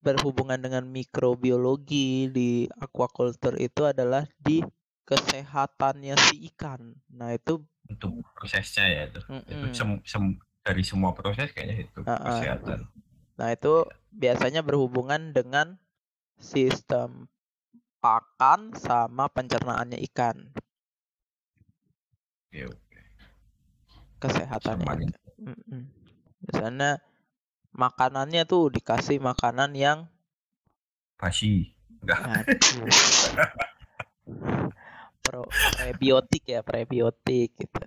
berhubungan 0.00 0.60
dengan 0.60 0.84
mikrobiologi 0.88 2.28
di 2.32 2.68
aquaculture 2.80 3.56
itu 3.60 3.84
adalah 3.84 4.24
di 4.40 4.60
kesehatannya 5.04 6.14
si 6.16 6.48
ikan. 6.52 6.96
Nah, 7.12 7.36
itu 7.36 7.60
untuk 7.88 8.24
prosesnya 8.32 8.88
ya 8.88 9.02
itu 9.12 9.20
itu 9.48 9.66
mm-mm. 9.68 9.76
sem- 9.76 10.02
sem- 10.08 10.40
dari 10.64 10.80
semua 10.80 11.12
proses 11.12 11.52
kayaknya 11.52 11.84
itu 11.84 12.00
Ah, 12.08 12.16
ah. 12.16 12.24
kesehatan 12.32 12.88
Nah, 13.34 13.48
itu 13.50 13.84
biasanya 14.14 14.62
berhubungan 14.62 15.34
dengan 15.34 15.76
sistem 16.38 17.26
pakan 17.98 18.72
sama 18.78 19.26
pencernaannya 19.32 19.98
ikan, 20.12 20.54
ya 22.54 22.68
kesehatannya. 24.22 24.86
Sama 24.86 24.92
ikan. 25.02 25.10
Mm-mm. 25.40 25.82
Misalnya 26.46 26.90
makanannya 27.74 28.46
tuh 28.46 28.70
dikasih 28.70 29.18
makanan 29.18 29.74
yang 29.74 29.98
basi 31.18 31.74
enggak 32.00 32.20
aduh, 32.22 32.88
pro 35.24 35.42
prebiotik 35.76 36.44
ya, 36.46 36.60
prebiotik 36.60 37.56
gitu. 37.56 37.80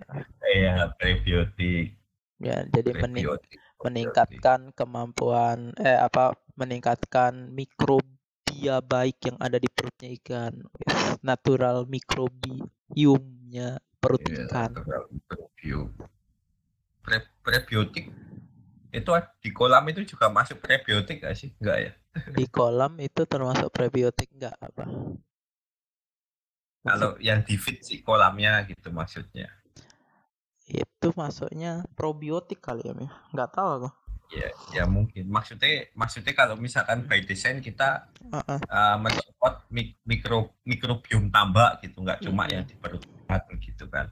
ya 0.44 0.90
prebiotik. 0.98 1.94
Ya, 2.38 2.62
jadi 2.70 2.94
mening- 2.98 3.26
prebiotik 3.26 3.58
meningkatkan 3.78 4.74
kemampuan 4.74 5.70
eh 5.78 5.98
apa 5.98 6.34
meningkatkan 6.58 7.54
mikrobia 7.54 8.82
baik 8.82 9.22
yang 9.22 9.38
ada 9.38 9.58
di 9.62 9.70
perutnya 9.70 10.10
ikan. 10.18 10.66
Yes, 10.82 11.22
natural 11.22 11.86
mikrobiumnya 11.86 13.78
perut 14.02 14.22
Iya, 14.26 14.50
ikan. 14.50 14.70
natural 14.74 15.04
microbiome. 15.14 15.94
Pre- 17.06 17.32
prebiotik 17.40 18.10
itu 18.92 19.10
di 19.42 19.50
kolam 19.52 19.84
itu 19.90 20.00
juga 20.06 20.26
masuk 20.32 20.58
prebiotik 20.64 21.24
gak 21.24 21.34
sih? 21.36 21.50
Enggak 21.60 21.78
ya? 21.84 21.90
Di 22.36 22.44
kolam 22.56 22.92
itu 23.06 23.22
termasuk 23.32 23.68
prebiotik 23.76 24.28
enggak 24.34 24.54
apa? 24.68 24.84
Kalau 26.86 27.10
yang 27.28 27.40
di 27.46 27.54
feed 27.62 27.78
si 27.86 27.96
kolamnya 28.06 28.52
gitu 28.70 28.88
maksudnya. 28.98 29.46
Itu 30.82 31.08
masuknya 31.20 31.72
probiotik 31.98 32.58
kali 32.66 32.82
ya 32.88 32.92
nggak 33.34 33.50
tahu 33.56 33.68
aku. 33.76 33.88
Ya 34.28 34.48
ya 34.76 34.84
mungkin. 34.84 35.24
Maksudnya 35.36 35.88
maksudnya 35.96 36.32
kalau 36.36 36.54
misalkan 36.60 36.98
by 37.08 37.20
design 37.24 37.58
kita 37.64 38.12
Heeh. 38.32 38.60
uh, 38.68 38.96
mensupport 39.04 39.54
mik- 39.76 40.00
mikro 40.04 40.38
mikrobiom 40.70 41.24
tambah 41.34 41.80
gitu 41.84 41.96
nggak 42.04 42.20
cuma 42.26 42.44
Mm-mm. 42.44 42.52
yang 42.52 42.64
di 42.68 42.74
perut 42.76 43.04
gitu 43.66 43.84
kan 43.94 44.06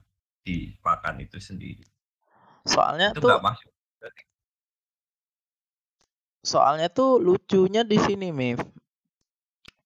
di 0.47 0.73
pakan 0.85 1.17
itu 1.25 1.39
sendiri. 1.49 1.85
Soalnya 2.67 3.09
itu 3.11 3.19
tuh 3.23 3.39
masuk 3.41 3.71
soalnya 6.47 6.87
tuh 6.99 7.19
lucunya 7.27 7.83
di 7.83 7.99
sini 8.07 8.29
Mif 8.31 8.61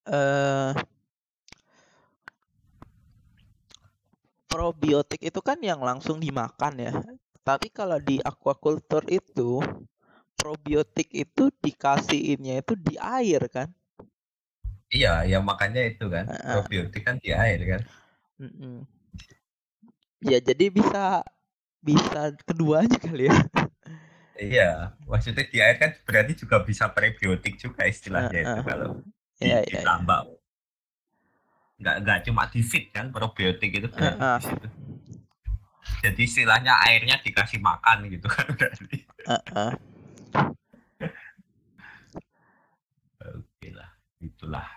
eh 0.05 0.71
probiotik 4.51 5.21
itu 5.23 5.39
kan 5.41 5.57
yang 5.63 5.79
langsung 5.81 6.17
dimakan 6.19 6.73
ya. 6.77 6.93
Tapi 7.41 7.73
kalau 7.73 7.97
di 7.97 8.21
aquaculture 8.21 9.07
itu 9.09 9.63
probiotik 10.37 11.09
itu 11.09 11.43
dikasihinnya 11.63 12.61
itu 12.61 12.73
di 12.77 12.95
air 12.99 13.41
kan? 13.49 13.67
Iya 14.91 15.23
ya 15.31 15.39
makanya 15.39 15.81
itu 15.87 16.05
kan. 16.13 16.25
Probiotik 16.27 17.01
kan 17.07 17.15
di 17.23 17.31
air 17.31 17.59
kan? 17.71 17.81
Mm-mm. 18.41 18.85
ya 20.21 20.37
jadi 20.41 20.65
bisa 20.69 21.25
bisa 21.81 22.33
keduanya 22.45 22.97
kali 23.01 23.29
ya 23.29 23.33
iya 24.41 24.97
maksudnya 25.05 25.45
di 25.45 25.57
air 25.61 25.77
kan 25.77 25.93
berarti 26.01 26.33
juga 26.33 26.65
bisa 26.65 26.89
prebiotik 26.89 27.61
juga 27.61 27.85
istilahnya 27.85 28.41
itu 28.41 28.49
Heeh. 28.57 28.65
kalau 28.65 28.89
di, 29.37 29.45
ya 29.45 29.61
ya, 29.61 29.69
ya. 29.69 29.81
ditambah 29.85 30.21
nggak 31.81 31.95
nggak 32.05 32.19
cuma 32.29 32.43
di 32.49 32.61
feed 32.65 32.89
kan 32.93 33.13
probiotik 33.13 33.69
itu 33.73 33.87
di 33.89 34.05
situ. 34.41 34.67
jadi 36.01 36.21
istilahnya 36.21 36.73
airnya 36.89 37.21
dikasih 37.21 37.61
makan 37.61 38.09
gitu 38.09 38.25
kan 38.25 38.49
berarti 38.57 38.97
Heeh. 39.29 39.71
oke 43.21 43.67
lah 43.77 43.89
itulah 44.21 44.67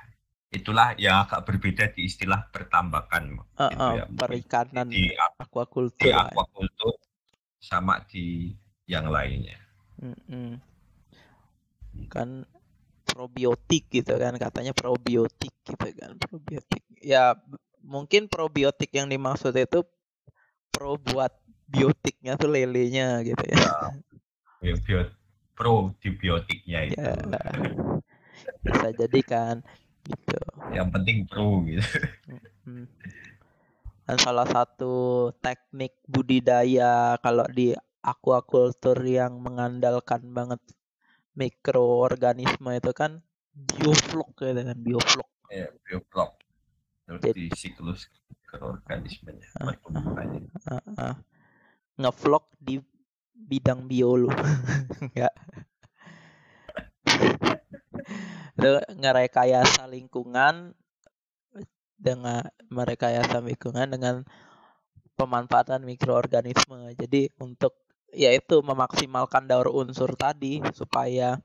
itulah 0.53 0.89
yang 1.01 1.25
agak 1.25 1.41
berbeda 1.49 1.85
di 1.93 2.05
istilah 2.09 2.49
pertambakan 2.53 3.41
Heeh, 3.57 3.69
gitu 3.73 3.89
ya 3.97 4.05
perikanan 4.13 4.87
di 4.93 5.09
di 5.09 5.13
aquaculture 5.41 6.13
lah. 6.13 6.29
aquaculture 6.29 7.01
sama 7.61 8.05
di 8.05 8.53
yang 8.85 9.09
lainnya. 9.09 9.59
Mm-mm. 10.03 10.59
kan 12.11 12.43
probiotik 13.07 13.87
gitu 13.87 14.19
kan 14.19 14.35
katanya 14.35 14.75
probiotik 14.75 15.55
gitu 15.63 15.87
kan 15.95 16.19
probiotik. 16.19 16.83
Ya 16.99 17.39
mungkin 17.79 18.27
probiotik 18.27 18.91
yang 18.91 19.07
dimaksud 19.07 19.55
itu 19.55 19.87
pro 20.75 20.99
buat 20.99 21.31
biotiknya 21.71 22.35
tuh 22.35 22.51
lelenya 22.51 23.23
gitu 23.23 23.45
ya. 23.47 23.63
Ya, 24.65 24.75
bio- 24.83 25.15
probiotiknya 25.55 26.91
itu. 26.91 26.99
Ya 26.99 27.15
bisa 28.65 28.89
jadi 28.91 29.21
kan 29.23 29.55
gitu. 30.05 30.39
Yang 30.75 30.89
penting 30.91 31.17
pro 31.31 31.63
gitu. 31.65 31.85
Dan 34.05 34.17
salah 34.21 34.45
satu 34.45 35.31
teknik 35.41 35.97
budidaya 36.05 37.17
kalau 37.25 37.47
di 37.49 37.73
aquaculture 38.05 39.01
yang 39.09 39.41
mengandalkan 39.41 40.21
banget 40.37 40.61
mikroorganisme 41.33 42.71
itu 42.77 42.93
kan 42.93 43.25
bioflok 43.57 44.37
gitu 44.37 44.61
kan 44.61 44.79
bioflok. 44.79 45.29
Ya 45.49 45.73
bioflok. 45.89 46.37
Terus 47.09 47.21
Jadi- 47.25 47.41
di 47.41 47.47
siklus 47.57 48.09
mikroorganismenya 48.29 49.49
Heeh. 50.69 51.15
ngevlog 51.99 52.45
di 52.61 52.81
bidang 53.35 53.91
biolu 53.91 54.31
enggak 55.05 55.35
lu 58.55 58.81
ngerekayasa 58.97 59.85
lingkungan 59.91 60.73
dengan 62.01 62.47
merekayasa 62.73 63.45
lingkungan 63.45 63.91
dengan 63.93 64.25
pemanfaatan 65.15 65.85
mikroorganisme. 65.85 66.97
Jadi 66.97 67.29
untuk 67.39 67.84
yaitu 68.15 68.63
memaksimalkan 68.63 69.51
daur 69.51 69.69
unsur 69.71 70.15
tadi 70.15 70.63
supaya 70.73 71.39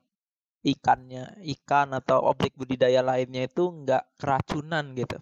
ikannya 0.62 1.40
ikan 1.58 1.92
atau 1.96 2.24
objek 2.30 2.54
budidaya 2.56 3.04
lainnya 3.04 3.48
itu 3.48 3.68
enggak 3.68 4.06
keracunan 4.16 4.92
gitu 4.94 5.18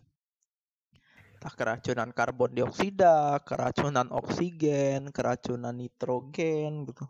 entah 1.38 1.54
keracunan 1.54 2.10
karbon 2.10 2.50
dioksida, 2.50 3.38
keracunan 3.46 4.10
oksigen, 4.10 5.14
keracunan 5.14 5.70
nitrogen 5.70 6.82
gitu. 6.82 7.06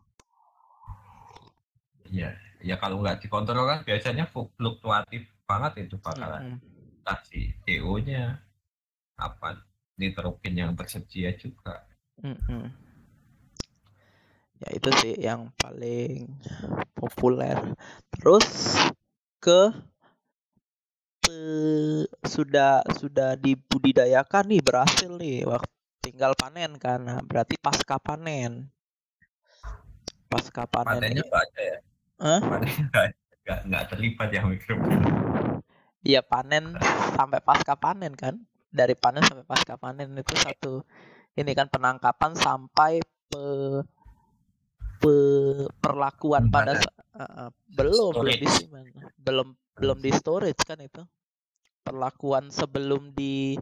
Iya, 2.13 2.37
ya 2.61 2.77
kalau 2.77 3.01
nggak 3.01 3.25
dikontrol 3.25 3.65
kan 3.65 3.81
biasanya 3.89 4.29
fluktuatif 4.29 5.33
banget 5.49 5.89
itu 5.89 5.97
bakalan. 5.97 6.61
Mm-mm. 6.61 7.01
Tadi 7.09 7.57
CO-nya 7.65 8.37
apa 9.17 9.65
nitrogen 9.97 10.55
yang 10.61 10.73
tersedia 10.77 11.33
juga. 11.41 11.89
Mm-mm. 12.21 12.69
Ya 14.59 14.69
itu 14.75 14.91
sih 14.99 15.15
yang 15.19 15.55
paling 15.55 16.27
populer. 16.99 17.57
Terus 18.11 18.75
ke 19.39 19.71
sudah 22.25 22.83
sudah 22.97 23.37
dibudidayakan 23.39 24.49
nih 24.49 24.63
berhasil 24.65 25.11
nih 25.19 25.45
waktu 25.47 25.73
tinggal 26.03 26.33
panen 26.35 26.81
kan. 26.81 27.05
Nah, 27.05 27.21
berarti 27.23 27.55
pasca 27.61 28.01
panen. 28.01 28.73
Pasca 30.29 30.65
panen 30.69 31.01
Panennya 31.01 31.23
nggak 31.25 31.43
ada 31.53 31.61
ya. 31.63 31.79
Panennya 32.19 32.85
nggak 33.45 33.59
nggak 33.69 33.85
terlibat 33.93 34.29
ya 34.33 34.41
mikrobiota. 34.45 35.09
Iya 36.05 36.21
panen 36.25 36.77
sampai 37.17 37.41
pasca 37.45 37.75
panen 37.77 38.13
kan. 38.17 38.41
Dari 38.69 38.93
panen 38.97 39.25
sampai 39.25 39.47
pasca 39.49 39.75
panen 39.81 40.13
itu 40.17 40.35
satu 40.37 40.85
ini 41.39 41.55
kan 41.55 41.71
penangkapan 41.71 42.35
sampai 42.35 43.01
pe, 43.31 43.45
pe- 44.99 45.69
perlakuan 45.81 46.51
pada 46.51 46.75
uh, 47.15 47.23
uh, 47.23 47.51
belum 47.73 48.13
belum 48.13 48.35
Storage. 48.35 48.43
disimpan 48.43 48.85
belum 49.19 49.49
belum 49.79 49.99
di 50.03 50.11
storage 50.15 50.63
kan 50.67 50.79
itu? 50.83 51.03
Perlakuan 51.87 52.51
sebelum 52.53 53.15
di 53.15 53.57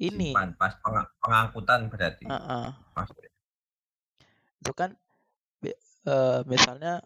ini. 0.00 0.32
Simpan 0.34 0.56
pas 0.56 0.74
peng- 0.80 1.10
pengangkutan 1.22 1.86
berarti. 1.92 2.24
uh, 2.26 2.34
uh, 2.34 2.68
itu 4.66 4.72
kan 4.74 4.98
eh, 5.62 6.40
misalnya 6.50 6.98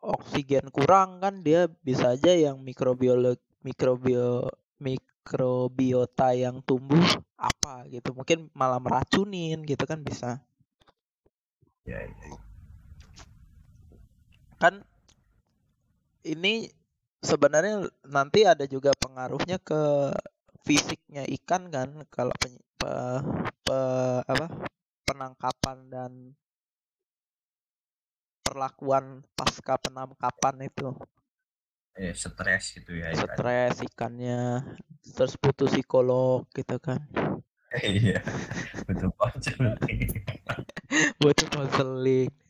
oksigen 0.00 0.72
kurang 0.72 1.20
kan 1.20 1.44
dia 1.44 1.68
bisa 1.84 2.16
aja 2.16 2.32
yang 2.32 2.60
mikrobiolog 2.64 3.36
mikrobio 3.60 4.48
mikrobiota 4.80 6.32
yang 6.36 6.60
tumbuh 6.64 7.04
apa 7.36 7.88
gitu. 7.92 8.12
Mungkin 8.16 8.48
malah 8.56 8.80
meracunin 8.80 9.64
gitu 9.64 9.84
kan 9.84 10.00
bisa. 10.00 10.40
Ya, 11.84 12.00
ya, 12.00 12.08
ya. 12.08 12.43
Kan 14.64 14.80
ini 16.24 16.72
sebenarnya 17.20 17.84
nanti 18.08 18.48
ada 18.48 18.64
juga 18.64 18.96
pengaruhnya 18.96 19.60
ke 19.60 20.08
fisiknya 20.64 21.28
ikan 21.36 21.68
kan 21.68 21.88
kalau 22.08 22.32
peny- 22.40 22.64
pe- 22.80 23.24
pe- 23.60 24.24
apa 24.24 24.46
penangkapan 25.04 25.76
dan 25.92 26.12
perlakuan 28.40 29.20
pasca 29.36 29.76
penangkapan 29.76 30.64
itu 30.64 30.96
Eh, 32.00 32.16
stres 32.16 32.72
gitu 32.80 32.96
ya. 32.96 33.12
ikan. 33.12 33.36
stres 33.36 33.84
ikannya 33.84 34.64
terus 35.12 35.36
butuh 35.36 35.68
psikolog 35.68 36.48
gitu 36.56 36.80
kan 36.80 37.04
Iya, 37.84 38.24
betul 38.88 39.12
konseling. 39.20 40.24
butuh 41.20 41.48
konseling. 41.52 42.32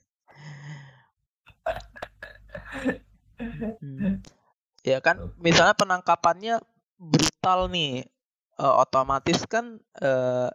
ya 4.90 4.98
kan 5.00 5.32
misalnya 5.40 5.74
penangkapannya 5.74 6.60
brutal 6.98 7.68
nih 7.70 8.04
eh, 8.58 8.74
otomatis 8.80 9.42
kan 9.48 9.78
eh, 9.98 10.50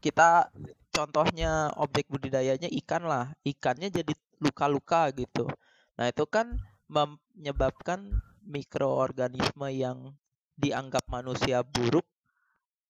kita 0.00 0.52
contohnya 0.94 1.72
objek 1.80 2.06
budidayanya 2.06 2.68
ikan 2.84 3.08
lah 3.08 3.32
ikannya 3.42 3.90
jadi 3.90 4.12
luka-luka 4.38 5.10
gitu. 5.16 5.48
Nah 5.96 6.06
itu 6.12 6.24
kan 6.28 6.60
menyebabkan 6.86 8.20
mikroorganisme 8.44 9.68
yang 9.72 10.12
dianggap 10.54 11.08
manusia 11.10 11.64
buruk 11.64 12.04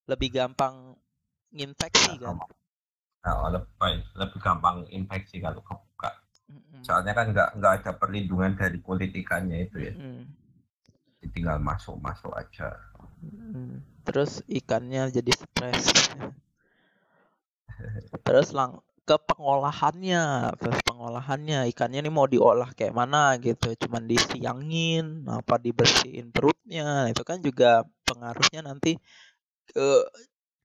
lebih 0.05 0.35
gampang 0.35 0.99
nginfeksi 1.55 2.21
kan? 2.21 2.37
Nah, 3.25 3.49
lebih, 3.49 4.05
lebih 4.21 4.39
gampang 4.43 4.85
infeksi 4.93 5.41
kalau. 5.41 5.65
Soalnya 6.85 7.17
kan 7.17 7.33
nggak 7.33 7.49
nggak 7.57 7.73
ada 7.81 7.91
perlindungan 7.97 8.53
dari 8.61 8.79
kulit 8.85 9.17
ikannya 9.17 9.65
itu 9.65 9.77
ya. 9.81 9.95
Jadi 11.21 11.27
tinggal 11.33 11.57
masuk 11.57 11.97
masuk 12.05 12.33
aja. 12.37 12.77
Mm. 13.25 13.81
Terus 14.05 14.45
ikannya 14.45 15.09
jadi 15.09 15.33
stres. 15.33 15.85
Terus 18.21 18.53
lang 18.53 18.85
ke 19.05 19.17
pengolahannya, 19.21 20.57
terus 20.57 20.81
pengolahannya 20.81 21.69
ikannya 21.69 22.01
ini 22.01 22.09
mau 22.09 22.25
diolah 22.25 22.73
kayak 22.73 22.97
mana 22.97 23.37
gitu, 23.37 23.77
cuman 23.85 24.09
disiangin, 24.09 25.29
apa 25.29 25.61
dibersihin 25.61 26.33
perutnya, 26.33 27.13
itu 27.13 27.21
kan 27.21 27.45
juga 27.45 27.85
pengaruhnya 28.09 28.65
nanti 28.65 28.97
ke 29.69 29.89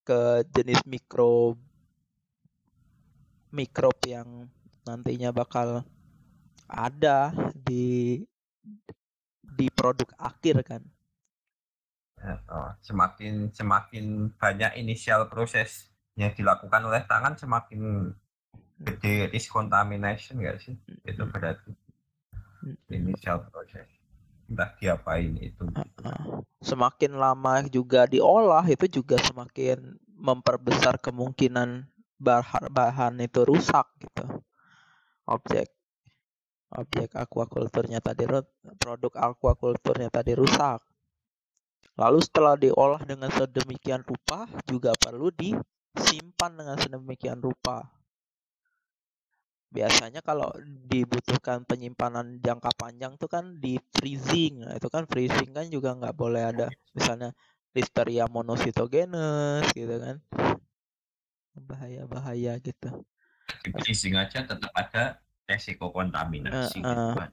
ke 0.08 0.48
jenis 0.56 0.88
mikro 0.88 1.60
mikrob 3.52 3.98
yang 4.08 4.48
nantinya 4.90 5.30
bakal 5.30 5.86
ada 6.66 7.30
di 7.54 8.26
di 9.60 9.68
produk 9.70 10.10
akhir 10.18 10.66
kan. 10.66 10.82
Ya, 12.20 12.36
oh, 12.52 12.72
semakin 12.84 13.54
semakin 13.56 14.34
banyak 14.36 14.76
inisial 14.82 15.32
proses 15.32 15.88
yang 16.20 16.36
dilakukan 16.36 16.84
oleh 16.84 17.00
tangan 17.08 17.40
semakin 17.40 18.12
gede 18.80 19.32
risk 19.32 19.56
contamination 19.56 20.40
nggak 20.40 20.60
sih? 20.60 20.76
Itu 21.08 21.24
berarti 21.32 21.72
inisial 22.92 23.48
proses. 23.48 23.88
Entah 24.50 24.74
diapain 24.82 25.32
itu. 25.40 25.64
gitu. 25.64 26.04
Semakin 26.60 27.16
lama 27.16 27.64
juga 27.70 28.10
diolah 28.10 28.66
itu 28.66 29.00
juga 29.00 29.16
semakin 29.22 29.96
memperbesar 30.20 31.00
kemungkinan 31.00 31.88
bahan 32.20 32.68
bahan 32.68 33.14
itu 33.24 33.48
rusak 33.48 33.88
gitu. 34.04 34.44
Objek 35.30 35.70
objek 36.70 37.18
aquaculturnya 37.18 37.98
tadi 37.98 38.30
produk 38.78 39.14
aquaculturnya 39.18 40.10
tadi 40.14 40.38
rusak. 40.38 40.82
Lalu 41.98 42.20
setelah 42.24 42.56
diolah 42.56 43.02
dengan 43.04 43.28
sedemikian 43.34 44.06
rupa 44.06 44.48
juga 44.70 44.96
perlu 44.96 45.34
disimpan 45.34 46.52
dengan 46.56 46.78
sedemikian 46.80 47.42
rupa. 47.42 47.90
Biasanya 49.70 50.26
kalau 50.26 50.50
dibutuhkan 50.90 51.62
penyimpanan 51.62 52.42
jangka 52.42 52.74
panjang 52.74 53.14
tuh 53.22 53.30
kan 53.30 53.62
di 53.62 53.78
freezing. 53.94 54.66
Nah, 54.66 54.74
itu 54.74 54.90
kan 54.90 55.06
freezing 55.06 55.54
kan 55.54 55.70
juga 55.70 55.94
nggak 55.94 56.16
boleh 56.18 56.42
ada 56.42 56.68
misalnya 56.98 57.36
Listeria 57.76 58.26
monocytogenes 58.26 59.70
gitu 59.78 59.96
kan. 60.02 60.18
Bahaya-bahaya 61.54 62.58
gitu. 62.64 62.90
Di 63.60 63.70
freezing 63.76 64.16
aja 64.16 64.46
tetap 64.46 64.72
ada 64.72 65.20
resiko 65.50 65.90
kontaminasi. 65.90 66.80
Eh, 66.80 66.86
gitu 66.86 67.06
eh. 67.10 67.16
kan. 67.18 67.32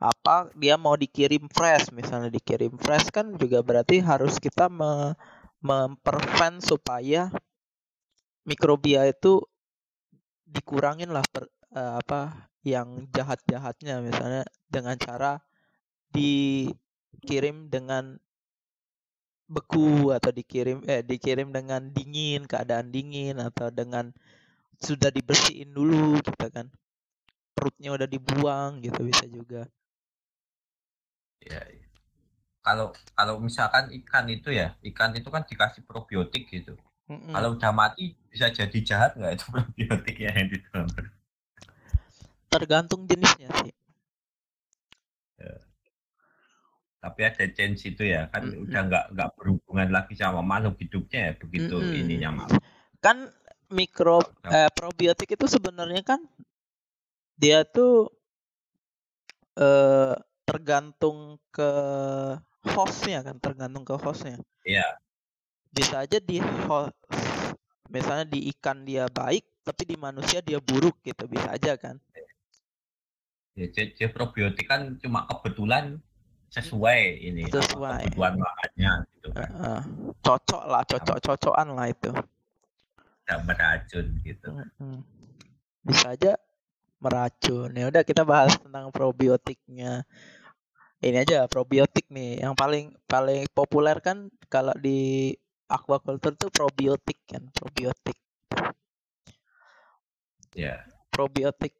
apa 0.00 0.48
dia 0.56 0.80
mau 0.80 0.96
dikirim 0.96 1.44
fresh 1.52 1.92
misalnya 1.92 2.32
dikirim 2.32 2.72
fresh 2.80 3.12
kan 3.12 3.36
juga 3.36 3.60
berarti 3.60 4.00
harus 4.00 4.40
kita 4.40 4.72
me 4.72 5.12
mempervent 5.60 6.64
supaya 6.64 7.28
mikrobia 8.48 9.04
itu 9.04 9.44
dikurangin 10.48 11.12
lah 11.12 11.20
per, 11.28 11.52
eh, 11.76 11.94
apa 12.00 12.48
yang 12.64 13.12
jahat-jahatnya 13.12 14.00
misalnya 14.00 14.48
dengan 14.72 14.96
cara 14.96 15.44
dikirim 16.16 17.68
dengan 17.68 18.16
beku 19.50 20.14
atau 20.14 20.30
dikirim 20.32 20.80
eh 20.86 21.02
dikirim 21.02 21.50
dengan 21.50 21.90
dingin 21.90 22.46
keadaan 22.46 22.88
dingin 22.88 23.36
atau 23.36 23.68
dengan 23.68 24.14
sudah 24.86 25.10
dibersihin 25.16 25.70
dulu 25.76 26.18
gitu 26.26 26.46
kan 26.56 26.66
perutnya 27.56 27.90
udah 27.96 28.08
dibuang 28.14 28.70
gitu 28.86 29.00
bisa 29.10 29.26
juga 29.36 29.62
Ya, 31.44 31.60
ya. 31.68 31.86
Kalau 32.66 32.88
kalau 33.18 33.36
misalkan 33.46 33.86
ikan 34.02 34.26
itu 34.36 34.50
ya, 34.60 34.68
ikan 34.90 35.10
itu 35.18 35.28
kan 35.34 35.44
dikasih 35.50 35.82
probiotik 35.88 36.44
gitu. 36.54 36.74
Mm-mm. 37.10 37.28
Kalau 37.34 37.48
udah 37.56 37.72
mati 37.80 38.04
bisa 38.32 38.48
jadi 38.58 38.78
jahat 38.90 39.10
nggak 39.18 39.32
itu 39.38 39.46
probiotiknya 39.54 40.30
yang 40.38 40.48
di 40.52 40.58
dalam 40.66 40.88
tergantung 42.52 43.02
jenisnya 43.08 43.48
sih 43.64 43.72
Tapi 47.04 47.20
ada 47.28 47.44
chance 47.56 47.82
itu 47.90 48.02
ya, 48.14 48.22
kan 48.32 48.44
Mm-mm. 48.44 48.64
udah 48.64 48.80
nggak 48.88 49.04
nggak 49.16 49.28
berhubungan 49.36 49.88
lagi 49.96 50.14
sama 50.20 50.40
makhluk 50.50 50.76
hidupnya 50.84 51.20
ya 51.28 51.32
begitu 51.42 51.76
Mm-mm. 51.80 51.92
ininya 52.00 52.30
mati. 52.38 52.56
kan 53.04 53.18
mikro 53.70 54.20
eh, 54.46 54.70
probiotik 54.74 55.34
itu 55.34 55.46
sebenarnya 55.46 56.02
kan 56.02 56.20
dia 57.38 57.64
tuh 57.64 58.10
eh 59.56 60.14
tergantung 60.44 61.38
ke 61.54 61.70
hostnya 62.74 63.22
kan 63.22 63.38
tergantung 63.38 63.86
ke 63.86 63.94
hostnya 63.94 64.36
Iya. 64.66 64.98
bisa 65.70 66.02
aja 66.02 66.18
di 66.18 66.42
ho- 66.42 66.90
misalnya 67.88 68.26
di 68.26 68.50
ikan 68.54 68.82
dia 68.82 69.06
baik 69.06 69.46
tapi 69.62 69.86
di 69.86 69.96
manusia 69.96 70.42
dia 70.42 70.58
buruk 70.58 70.98
gitu 71.06 71.30
bisa 71.30 71.54
aja 71.54 71.78
kan 71.78 71.96
ya 73.54 73.66
C, 73.70 73.94
C 73.94 74.10
probiotik 74.10 74.66
kan 74.66 74.98
cuma 74.98 75.26
kebetulan 75.30 75.98
sesuai 76.50 77.00
ini 77.22 77.46
Sesuai. 77.46 78.10
kebutuhan 78.10 78.34
makannya 78.42 78.92
gitu 79.14 79.28
kan 79.30 79.48
Heeh. 79.54 79.80
cocok 80.18 80.62
lah 80.66 80.82
cocok 80.82 81.16
cocokan 81.22 81.68
lah 81.78 81.86
itu 81.90 82.10
tidak 83.30 83.46
beracun 83.46 84.06
gitu. 84.26 84.48
Bisa 85.86 86.18
aja 86.18 86.34
meracun. 86.98 87.70
Ya 87.70 87.86
udah 87.86 88.02
kita 88.02 88.26
bahas 88.26 88.58
tentang 88.58 88.90
probiotiknya. 88.90 90.02
Ini 90.98 91.22
aja 91.22 91.46
probiotik 91.46 92.10
nih. 92.10 92.42
Yang 92.42 92.54
paling 92.58 92.84
paling 93.06 93.46
populer 93.54 94.02
kan 94.02 94.26
kalau 94.50 94.74
di 94.74 95.30
aquaculture 95.70 96.34
tuh 96.34 96.50
probiotik 96.50 97.22
kan 97.30 97.46
probiotik. 97.54 98.18
Ya. 100.50 100.82
Probiotik 101.14 101.78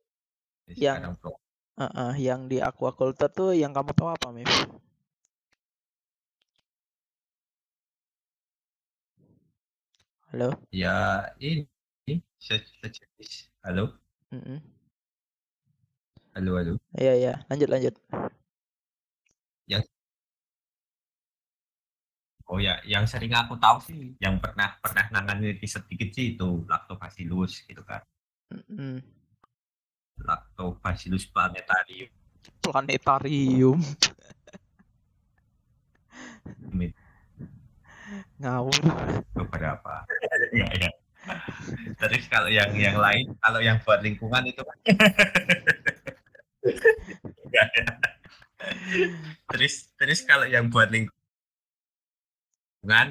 Jadi 0.71 0.87
Yang- 0.87 1.19
pro- 1.19 1.43
Heeh, 1.81 2.13
yang 2.29 2.45
di 2.45 2.61
aquaculture 2.61 3.33
tuh 3.33 3.57
yang 3.57 3.73
kamu 3.73 3.97
tahu 3.97 4.13
apa 4.13 4.29
Mif? 4.31 4.47
Halo? 10.31 10.55
ya 10.71 11.27
ini 11.43 11.67
halo? 13.67 13.99
Halo 16.39 16.51
halo? 16.55 16.75
Iya 16.95 17.13
iya. 17.19 17.35
Lanjut 17.51 17.67
lanjut. 17.67 17.95
oh 22.47 22.63
ya 22.63 22.79
yang 22.87 23.11
sering 23.11 23.35
aku 23.35 23.59
tahu 23.59 23.83
sih 23.83 24.15
yang 24.23 24.39
pernah 24.39 24.79
pernah 24.79 25.07
nangani 25.11 25.59
sedikit 25.67 26.15
sih 26.15 26.39
itu 26.39 26.63
lactobacillus 26.71 27.67
gitu 27.67 27.83
kan. 27.83 27.99
Mm-mm. 28.55 29.03
lactobacillus 30.23 31.27
planetarium. 31.27 32.11
Planetarium 32.63 33.83
ngawur. 38.39 38.75
beberapa 39.33 40.05
ya, 40.57 40.67
ya. 40.77 40.91
terus 41.97 42.25
kalau 42.27 42.49
yang 42.49 42.71
yang 42.75 42.97
lain 42.97 43.31
kalau 43.39 43.61
yang 43.61 43.77
buat 43.83 44.01
lingkungan 44.01 44.45
itu 44.47 44.63
Enggak 47.47 47.69
ya. 47.73 47.85
terus 49.53 49.89
terus 49.97 50.21
kalau 50.23 50.45
yang 50.45 50.69
buat 50.69 50.93
lingkungan 50.93 51.17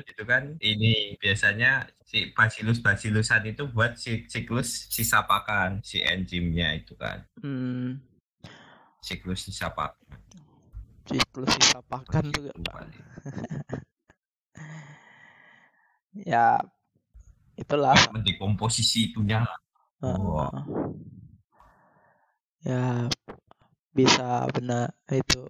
itu 0.06 0.24
kan 0.24 0.54
ini 0.62 1.18
biasanya 1.18 1.86
si 2.06 2.30
bacillus 2.34 2.82
bacillusan 2.82 3.46
itu 3.48 3.66
buat 3.70 3.98
si 3.98 4.26
siklus 4.26 4.90
sisa 4.90 5.26
pakan 5.26 5.82
si 5.82 6.02
enzimnya 6.02 6.74
itu 6.74 6.94
kan 6.94 7.22
Hmm, 7.42 7.98
siklus 9.02 9.46
sisa 9.46 9.70
pakan 9.70 10.18
siklus 11.06 11.50
sisa 11.58 11.82
pakan 11.86 12.26
juga 12.30 12.50
Gitu, 12.50 12.62
Pak. 12.66 12.86
Ya 16.26 16.60
itulah. 17.60 17.96
mendekomposisi 18.12 19.14
itunya 19.14 19.46
Heeh. 20.00 20.16
Wah. 20.16 20.64
Ya 22.64 23.08
bisa 23.92 24.48
benar 24.52 24.96
itu. 25.12 25.44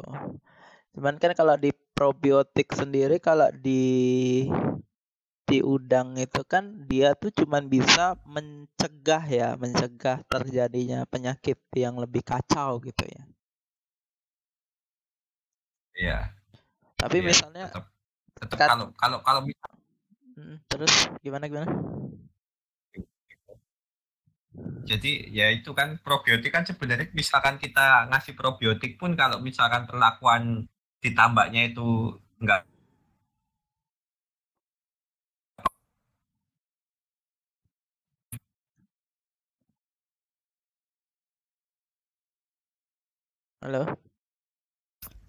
Cuman 0.94 1.22
kan 1.22 1.38
kalau 1.38 1.56
di 1.58 1.70
probiotik 1.94 2.74
sendiri 2.74 3.22
kalau 3.22 3.50
di 3.54 4.46
di 5.50 5.66
udang 5.66 6.14
itu 6.22 6.46
kan 6.46 6.86
dia 6.86 7.18
tuh 7.18 7.34
cuman 7.34 7.66
bisa 7.66 8.14
mencegah 8.26 9.26
ya, 9.26 9.50
mencegah 9.58 10.22
terjadinya 10.30 11.10
penyakit 11.10 11.58
yang 11.74 11.98
lebih 11.98 12.22
kacau 12.22 12.78
gitu 12.86 13.06
ya. 13.10 13.24
ya 15.98 16.20
Tapi 16.96 17.18
Iya, 17.20 17.28
misalnya 17.34 17.66
tetap 17.74 17.86
tetap 18.40 18.58
Kat- 18.58 18.70
kalau 18.72 18.86
kalau 18.96 19.18
kalau 19.24 19.42
Mm, 20.40 20.56
terus 20.72 20.94
gimana 21.20 21.52
gimana? 21.52 21.68
Jadi 24.88 25.30
ya 25.36 25.52
itu 25.52 25.76
kan 25.76 26.00
probiotik 26.00 26.50
kan 26.56 26.64
sebenarnya 26.64 27.12
misalkan 27.12 27.60
kita 27.60 28.08
ngasih 28.10 28.34
probiotik 28.40 28.96
pun 28.96 29.14
kalau 29.20 29.44
misalkan 29.44 29.84
perlakuan 29.84 30.66
ditambahnya 31.04 31.76
itu 31.76 32.16
enggak 32.40 32.64
Halo? 43.60 43.84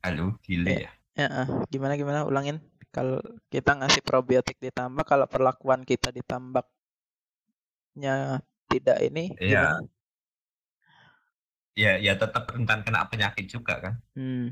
halo 0.07 0.38
delay 0.46 0.87
ya. 0.87 0.90
Ya, 1.18 1.27
ah, 1.44 1.49
gimana 1.68 1.99
gimana 1.99 2.23
ulangin. 2.23 2.70
Kalau 2.90 3.22
kita 3.53 3.79
ngasih 3.79 4.03
probiotik 4.03 4.59
ditambah, 4.59 5.07
kalau 5.07 5.26
perlakuan 5.31 5.87
kita 5.87 6.11
ditambaknya 6.11 6.66
tidak 8.66 8.98
ini 9.03 9.35
Iya. 9.38 9.79
gimana? 9.79 9.87
Ya 11.79 11.96
ya 11.96 12.12
tetap 12.18 12.50
rentan 12.50 12.83
kena 12.83 13.07
penyakit 13.07 13.46
juga 13.46 13.74
kan. 13.79 13.94
Hmm. 14.18 14.50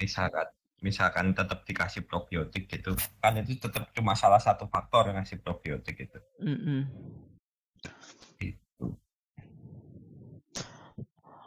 Misalkan 0.00 0.46
misalkan 0.84 1.32
tetap 1.32 1.64
dikasih 1.64 2.04
probiotik 2.04 2.68
gitu. 2.68 2.92
Kan 3.24 3.40
itu 3.40 3.56
tetap 3.56 3.88
cuma 3.96 4.12
salah 4.12 4.36
satu 4.38 4.68
faktor 4.68 5.08
ngasih 5.16 5.40
probiotik 5.40 5.96
itu. 6.04 6.18
mm-mm. 6.44 6.80
Gitu. 8.36 8.86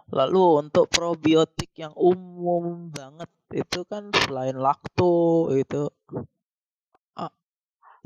Lalu 0.09 0.65
untuk 0.65 0.89
probiotik 0.89 1.69
yang 1.77 1.93
umum 1.93 2.89
banget 2.89 3.29
itu 3.53 3.85
kan 3.85 4.09
selain 4.25 4.57
lakto 4.57 5.53
itu 5.53 5.87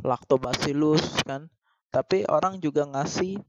lactobacillus 0.02 1.06
kan, 1.26 1.50
tapi 1.94 2.26
orang 2.26 2.58
juga 2.58 2.86
ngasih 2.86 3.40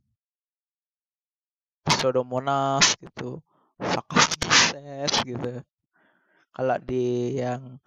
pseudomonas 1.89 2.97
gitu, 3.01 3.41
saccharomyces 3.81 5.13
gitu. 5.27 5.53
Kalau 6.53 6.77
di 6.85 7.37
yang 7.41 7.81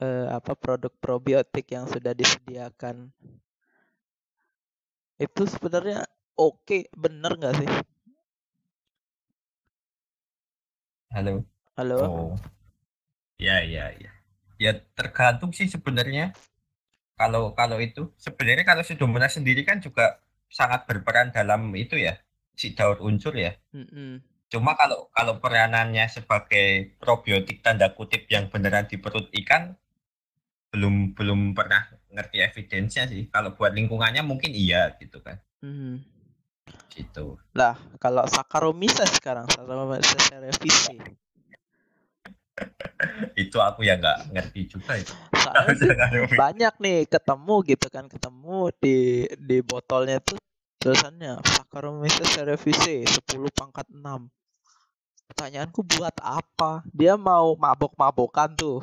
eh, 0.00 0.28
apa 0.28 0.52
produk 0.52 0.92
probiotik 1.00 1.72
yang 1.72 1.88
sudah 1.88 2.12
disediakan 2.12 3.08
itu 5.16 5.42
sebenarnya 5.48 6.04
oke, 6.36 6.92
bener 6.92 7.32
nggak 7.40 7.56
sih? 7.56 7.70
Halo. 11.16 11.40
Halo? 11.80 11.96
Oh. 12.04 12.32
Ya 13.40 13.64
ya 13.64 13.88
ya. 13.96 14.12
Ya 14.60 14.76
tergantung 14.92 15.56
sih 15.56 15.64
sebenarnya. 15.68 16.36
Kalau 17.16 17.56
kalau 17.56 17.80
itu 17.80 18.12
sebenarnya 18.20 18.68
kalau 18.68 18.84
Pseudomonas 18.84 19.40
sendiri 19.40 19.64
kan 19.64 19.80
juga 19.80 20.20
sangat 20.52 20.84
berperan 20.84 21.32
dalam 21.32 21.72
itu 21.72 21.96
ya 21.96 22.20
si 22.52 22.76
daur 22.76 23.00
unsur 23.00 23.32
ya. 23.32 23.56
Mm-mm. 23.72 24.20
Cuma 24.52 24.76
kalau 24.76 25.08
kalau 25.10 25.40
peranannya 25.40 26.06
sebagai 26.12 26.96
probiotik 27.00 27.64
tanda 27.64 27.90
kutip 27.96 28.28
yang 28.28 28.52
beneran 28.52 28.84
di 28.84 29.00
perut 29.00 29.32
ikan 29.32 29.74
belum 30.70 31.16
belum 31.16 31.56
pernah 31.56 31.88
ngerti 32.12 32.36
evidence-nya 32.44 33.08
sih. 33.08 33.32
Kalau 33.32 33.56
buat 33.56 33.72
lingkungannya 33.72 34.20
mungkin 34.20 34.52
iya 34.52 34.92
gitu 35.00 35.24
kan. 35.24 35.40
Mhm. 35.64 36.04
Gitu. 36.92 37.38
Lah, 37.54 37.78
kalau 38.00 38.24
Saccharomyces 38.26 39.20
sekarang, 39.20 39.46
Saccharomyces 39.52 40.20
cerevisiae. 40.26 41.14
Itu 43.42 43.60
aku 43.60 43.84
ya 43.84 44.00
nggak 44.00 44.32
ngerti 44.32 44.60
juga 44.68 44.96
itu. 44.96 45.12
Banyak 46.40 46.74
nih 46.80 47.06
ketemu 47.06 47.54
gitu 47.68 47.86
kan, 47.92 48.08
ketemu 48.08 48.72
di 48.80 49.28
di 49.36 49.58
botolnya 49.62 50.18
tuh 50.20 50.40
tulisannya 50.80 51.40
Saccharomyces 51.44 52.28
cerevisiae 52.34 53.04
10 53.04 53.50
pangkat 53.52 53.86
6. 53.90 54.02
Pertanyaanku 55.26 55.82
buat 55.82 56.14
apa? 56.22 56.86
Dia 56.94 57.18
mau 57.18 57.58
mabok-mabokan 57.58 58.54
tuh. 58.54 58.78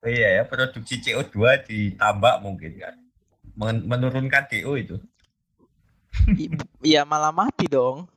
Oh 0.00 0.10
iya 0.14 0.38
ya, 0.38 0.42
produksi 0.46 1.02
CO2 1.02 1.66
ditambah 1.66 2.34
mungkin 2.46 2.78
kan. 2.78 2.94
Men- 3.56 3.84
menurunkan 3.88 4.46
DO 4.52 4.72
itu. 4.76 4.96
Iya 6.84 7.04
malah 7.08 7.32
mati 7.32 7.68
dong. 7.68 8.08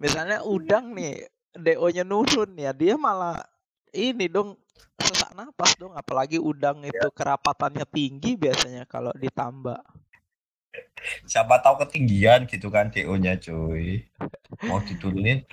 Misalnya 0.00 0.44
udang 0.44 0.92
nih, 0.92 1.24
DO-nya 1.56 2.04
nurun 2.04 2.52
ya, 2.60 2.76
dia 2.76 2.96
malah 3.00 3.40
ini 3.94 4.28
dong 4.28 4.58
sesak 5.00 5.32
napas 5.32 5.76
dong, 5.80 5.96
apalagi 5.96 6.36
udang 6.36 6.84
itu 6.84 7.08
kerapatannya 7.14 7.88
tinggi 7.88 8.36
biasanya 8.36 8.84
kalau 8.84 9.12
ditambah. 9.16 9.80
siapa 11.28 11.60
tahu 11.62 11.84
ketinggian 11.86 12.48
gitu 12.48 12.72
kan 12.72 12.90
DO-nya 12.90 13.38
cuy 13.38 14.02
mau 14.66 14.80
diturunin 14.82 15.44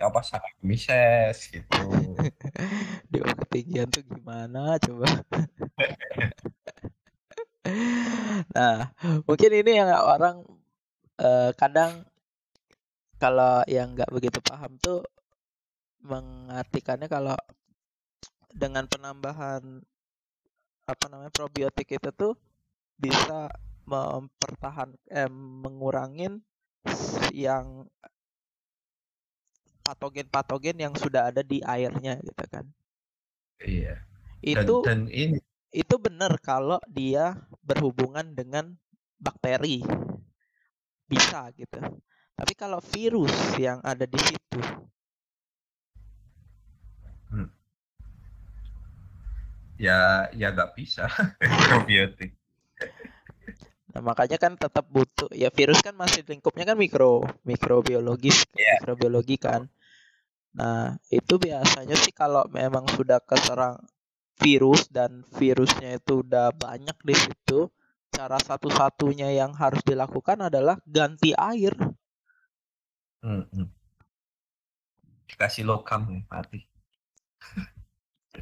apa 0.00 0.20
sangat 0.20 0.54
mises 0.60 1.36
gitu. 1.50 1.80
DO 3.10 3.26
ketinggian 3.46 3.88
tuh 3.90 4.04
gimana 4.04 4.78
coba? 4.82 5.08
Nah 8.52 8.92
mungkin 9.24 9.50
ini 9.56 9.80
yang 9.80 9.88
orang 9.88 10.44
uh, 11.16 11.48
kadang 11.56 12.04
kalau 13.16 13.64
yang 13.64 13.96
nggak 13.96 14.12
begitu 14.12 14.36
paham 14.44 14.76
tuh 14.76 15.00
mengartikannya 16.04 17.08
kalau 17.08 17.32
dengan 18.52 18.84
penambahan 18.84 19.80
apa 20.84 21.04
namanya 21.08 21.32
probiotik 21.32 21.96
itu 21.96 22.10
tuh 22.12 22.36
bisa 23.00 23.48
mempertahan 23.88 24.92
eh, 25.08 25.28
mengurangin 25.32 26.44
yang 27.32 27.88
patogen-patogen 29.84 30.80
yang 30.80 30.94
sudah 30.96 31.28
ada 31.28 31.44
di 31.44 31.60
airnya 31.60 32.16
gitu 32.24 32.44
kan. 32.48 32.64
Iya. 33.60 34.00
Itu 34.40 34.82
dan, 34.82 35.06
dan 35.06 35.12
ini 35.12 35.38
itu 35.74 35.94
benar 35.98 36.38
kalau 36.40 36.80
dia 36.88 37.36
berhubungan 37.60 38.32
dengan 38.32 38.72
bakteri. 39.20 39.84
Bisa 41.04 41.52
gitu. 41.54 41.78
Tapi 42.34 42.52
kalau 42.58 42.82
virus 42.82 43.30
yang 43.60 43.78
ada 43.84 44.08
di 44.08 44.18
situ 44.18 44.58
hmm. 47.34 47.48
ya 49.78 50.30
ya 50.34 50.48
nggak 50.54 50.72
bisa 50.78 51.10
probiotik 51.68 52.34
Nah, 53.94 54.02
makanya 54.02 54.42
kan 54.42 54.58
tetap 54.58 54.90
butuh 54.90 55.30
ya 55.30 55.54
virus 55.54 55.78
kan 55.78 55.94
masih 55.94 56.26
lingkupnya 56.26 56.66
kan 56.66 56.74
mikro 56.74 57.22
mikrobiologis 57.46 58.42
yeah. 58.58 58.82
mikrobiologi 58.82 59.38
kan. 59.38 59.70
Nah, 60.54 60.94
itu 61.10 61.34
biasanya 61.34 61.98
sih 61.98 62.14
kalau 62.14 62.46
memang 62.46 62.86
sudah 62.94 63.18
keserang 63.18 63.82
virus 64.38 64.86
dan 64.90 65.26
virusnya 65.34 65.98
itu 65.98 66.22
udah 66.22 66.54
banyak 66.54 66.94
di 67.02 67.14
situ, 67.14 67.70
cara 68.14 68.38
satu-satunya 68.38 69.34
yang 69.34 69.50
harus 69.54 69.82
dilakukan 69.82 70.46
adalah 70.46 70.78
ganti 70.86 71.34
air. 71.34 71.74
Hmm, 73.22 73.46
hmm. 73.50 73.68
Dikasih 75.26 75.66
logam 75.66 76.06
nih, 76.06 76.22
mati. 76.30 76.60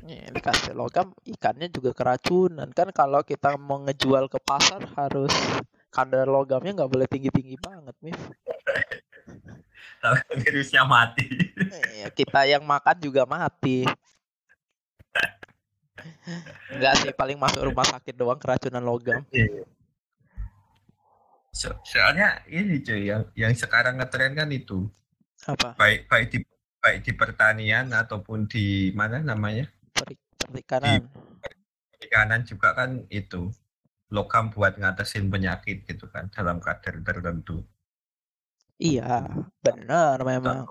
Ya, 0.04 0.24
dikasih 0.32 0.72
logam 0.72 1.12
ikannya 1.28 1.68
juga 1.68 1.92
keracunan 1.92 2.64
kan 2.72 2.88
kalau 2.96 3.20
kita 3.20 3.60
mau 3.60 3.76
ngejual 3.84 4.24
ke 4.32 4.40
pasar 4.40 4.80
harus 4.96 5.28
kadar 5.92 6.24
logamnya 6.24 6.72
nggak 6.80 6.88
boleh 6.88 7.04
tinggi 7.04 7.28
tinggi 7.28 7.60
banget 7.60 7.92
Mif 8.00 8.16
tapi 10.02 10.20
virusnya 10.42 10.82
mati 10.84 11.26
ya, 12.02 12.08
kita 12.10 12.40
yang 12.48 12.62
makan 12.64 12.96
juga 12.98 13.22
mati 13.28 13.86
Enggak 16.72 16.94
sih 16.98 17.12
paling 17.14 17.38
masuk 17.38 17.62
rumah 17.68 17.86
sakit 17.86 18.14
doang 18.16 18.40
keracunan 18.40 18.82
logam 18.82 19.22
iya. 19.30 19.62
so, 21.54 21.70
soalnya 21.86 22.42
ini 22.50 22.82
cuy 22.82 23.12
yang 23.12 23.22
yang 23.38 23.52
sekarang 23.54 24.00
ngetren 24.00 24.34
kan 24.34 24.50
itu 24.50 24.88
apa 25.46 25.78
baik 25.78 26.10
baik 26.10 26.26
di 26.32 26.38
baik 26.82 26.98
di 27.06 27.12
pertanian 27.14 27.94
ataupun 27.94 28.50
di 28.50 28.90
mana 28.98 29.22
namanya 29.22 29.70
perikanan. 30.50 31.06
perikanan 31.94 32.42
juga 32.42 32.74
kan 32.74 33.06
itu 33.08 33.54
logam 34.12 34.52
buat 34.52 34.76
ngatasin 34.76 35.32
penyakit 35.32 35.88
gitu 35.88 36.04
kan 36.12 36.28
dalam 36.28 36.60
kadar 36.60 37.00
tertentu. 37.00 37.64
Iya, 38.82 39.30
benar 39.62 40.18
memang 40.26 40.66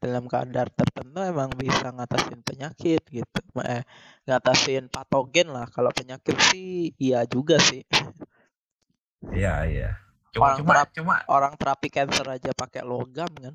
dalam 0.00 0.24
kadar 0.32 0.72
tertentu 0.72 1.20
emang 1.20 1.52
bisa 1.52 1.92
ngatasin 1.92 2.40
penyakit 2.40 3.04
gitu. 3.12 3.40
Eh, 3.60 3.84
ngatasin 4.24 4.88
patogen 4.88 5.52
lah. 5.52 5.68
Kalau 5.68 5.92
penyakit 5.92 6.40
sih 6.48 6.96
iya 6.96 7.28
juga 7.28 7.60
sih. 7.60 7.84
Iya, 9.28 9.68
iya. 9.68 9.90
Cuma 10.32 10.56
orang 10.56 10.56
cuma, 10.56 10.72
terapi, 10.72 10.92
cuma 10.96 11.14
orang 11.28 11.54
terapi 11.60 11.88
cancer 11.92 12.26
aja 12.32 12.50
pakai 12.56 12.80
logam 12.80 13.28
kan. 13.36 13.54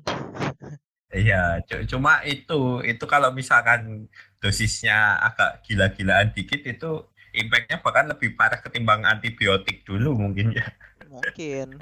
Iya, 1.10 1.58
cuma 1.90 2.22
itu 2.22 2.86
itu 2.86 3.04
kalau 3.10 3.34
misalkan 3.34 4.06
dosisnya 4.38 5.18
agak 5.18 5.66
gila-gilaan 5.66 6.30
dikit 6.30 6.62
itu 6.62 7.10
impactnya 7.34 7.82
bahkan 7.82 8.06
lebih 8.06 8.38
parah 8.38 8.62
ketimbang 8.62 9.02
antibiotik 9.02 9.82
dulu 9.82 10.14
mungkin 10.14 10.54
ya. 10.54 10.66
Mungkin. 11.10 11.74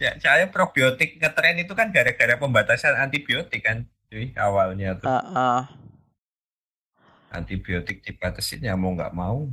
Ya, 0.00 0.16
saya 0.16 0.48
probiotik 0.48 1.20
ngetren 1.20 1.60
itu 1.60 1.76
kan 1.76 1.92
gara-gara 1.92 2.40
pembatasan 2.40 2.96
antibiotik 2.96 3.60
kan, 3.60 3.84
cuy, 4.08 4.32
awalnya 4.32 4.96
tuh. 4.96 5.04
Uh, 5.04 5.20
uh. 5.36 5.60
Antibiotik 7.28 8.00
dibatasin 8.00 8.64
ya 8.64 8.80
mau 8.80 8.96
nggak 8.96 9.12
mau. 9.12 9.44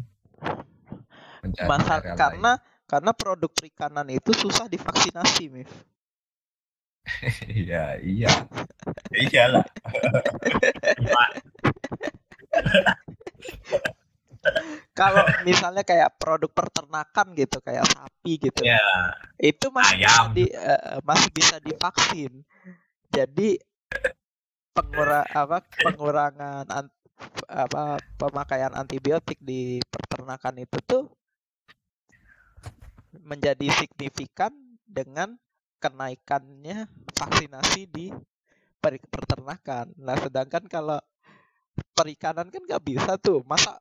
Masa 1.68 2.00
karena 2.16 2.56
lain. 2.56 2.64
karena 2.88 3.12
produk 3.12 3.52
perikanan 3.52 4.08
itu 4.08 4.32
susah 4.32 4.72
divaksinasi, 4.72 5.52
Mif. 5.52 5.68
Iya, 7.48 8.00
iya. 8.00 8.32
Iyalah. 9.12 9.68
Kalau 14.98 15.22
misalnya 15.46 15.86
kayak 15.86 16.18
produk 16.18 16.50
peternakan 16.50 17.38
gitu, 17.38 17.62
kayak 17.62 17.86
sapi 17.86 18.34
gitu, 18.50 18.66
ya. 18.66 18.82
itu 19.38 19.70
masih 19.70 20.02
Ayam. 20.02 20.34
bisa 20.34 20.34
di, 20.34 20.46
uh, 20.58 21.00
masih 21.06 21.30
bisa 21.30 21.56
divaksin. 21.62 22.34
Jadi 23.14 23.62
pengurang 24.74 25.26
apa 25.30 25.62
pengurangan 25.86 26.66
an, 26.70 26.86
apa 27.46 28.02
pemakaian 28.18 28.74
antibiotik 28.74 29.38
di 29.38 29.78
peternakan 29.86 30.66
itu 30.66 30.78
tuh 30.82 31.04
menjadi 33.22 33.70
signifikan 33.78 34.54
dengan 34.86 35.38
kenaikannya 35.78 36.90
vaksinasi 37.14 37.82
di 37.90 38.10
peternakan. 38.82 39.94
Nah, 39.98 40.16
sedangkan 40.18 40.64
kalau 40.70 41.00
perikanan 41.94 42.50
kan 42.50 42.62
nggak 42.66 42.84
bisa 42.86 43.18
tuh, 43.22 43.46
masa 43.46 43.78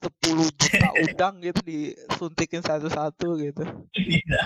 10 0.00 0.48
juta 0.48 0.88
udang 1.12 1.44
gitu 1.44 1.60
disuntikin 1.60 2.64
satu-satu 2.64 3.36
gitu. 3.36 3.64
Iya. 3.92 4.42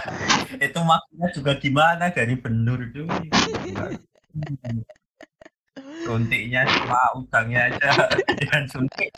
Itu 0.58 0.82
maksudnya 0.82 1.28
juga 1.30 1.52
gimana 1.62 2.10
dari 2.10 2.34
benur 2.34 2.82
itu? 2.82 3.06
Suntiknya 6.02 6.66
cuma 6.66 7.00
udangnya 7.14 7.70
aja 7.70 8.10
dengan 8.34 8.62
suntik. 8.66 9.14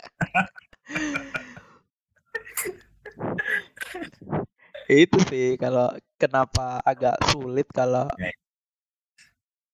itu 4.87 5.19
sih 5.27 5.59
kalau 5.59 5.91
kenapa 6.15 6.79
agak 6.79 7.19
sulit 7.27 7.67
kalau 7.75 8.07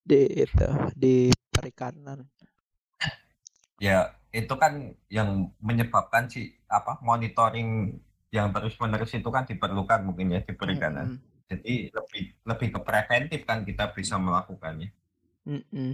di 0.02 0.26
itu 0.26 0.68
di 0.98 1.30
perikanan. 1.54 2.26
Ya, 3.78 4.14
itu 4.34 4.54
kan 4.58 4.90
yang 5.06 5.54
menyebabkan 5.62 6.26
si 6.26 6.58
apa 6.66 6.98
monitoring 7.06 8.02
yang 8.34 8.50
terus-menerus 8.50 9.14
itu 9.14 9.30
kan 9.30 9.46
diperlukan 9.46 10.02
mungkin 10.02 10.34
ya 10.34 10.42
di 10.42 10.58
perikanan. 10.58 11.06
Mm 11.06 11.16
-hmm. 11.22 11.46
Jadi 11.54 11.74
lebih 11.94 12.22
lebih 12.42 12.68
ke 12.74 12.80
preventif 12.82 13.40
kan 13.46 13.62
kita 13.62 13.94
bisa 13.94 14.18
melakukannya. 14.18 14.90
Mm 15.46 15.62
-hmm. 15.70 15.92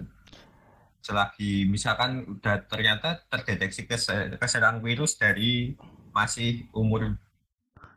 Selagi 1.05 1.69
misalkan 1.69 2.25
udah 2.41 2.65
ternyata 2.65 3.21
terdeteksi 3.29 3.85
keserang 4.41 4.81
virus 4.81 5.21
dari 5.21 5.77
masih 6.17 6.65
umur 6.73 7.21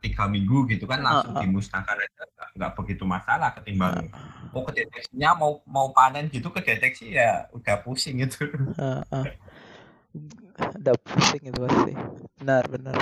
tiga 0.04 0.28
minggu 0.28 0.68
gitu 0.68 0.84
kan 0.84 1.00
langsung 1.00 1.32
uh, 1.32 1.40
uh. 1.40 1.42
dimusnahkan 1.42 1.96
nggak 2.54 2.72
begitu 2.76 3.08
masalah 3.08 3.56
ketimbang 3.56 4.12
uh. 4.12 4.52
mau 4.52 4.62
kedeteksinya 4.68 5.30
mau 5.34 5.52
mau 5.64 5.88
panen 5.96 6.28
gitu 6.28 6.52
kedeteksi 6.52 7.16
ya 7.16 7.48
udah 7.56 7.80
pusing 7.80 8.20
gitu 8.20 8.44
uh, 8.76 9.00
uh. 9.08 9.24
Udah 10.78 10.96
pusing 11.02 11.50
itu 11.50 11.58
pasti. 11.58 11.92
Benar 12.40 12.62
benar. 12.70 12.96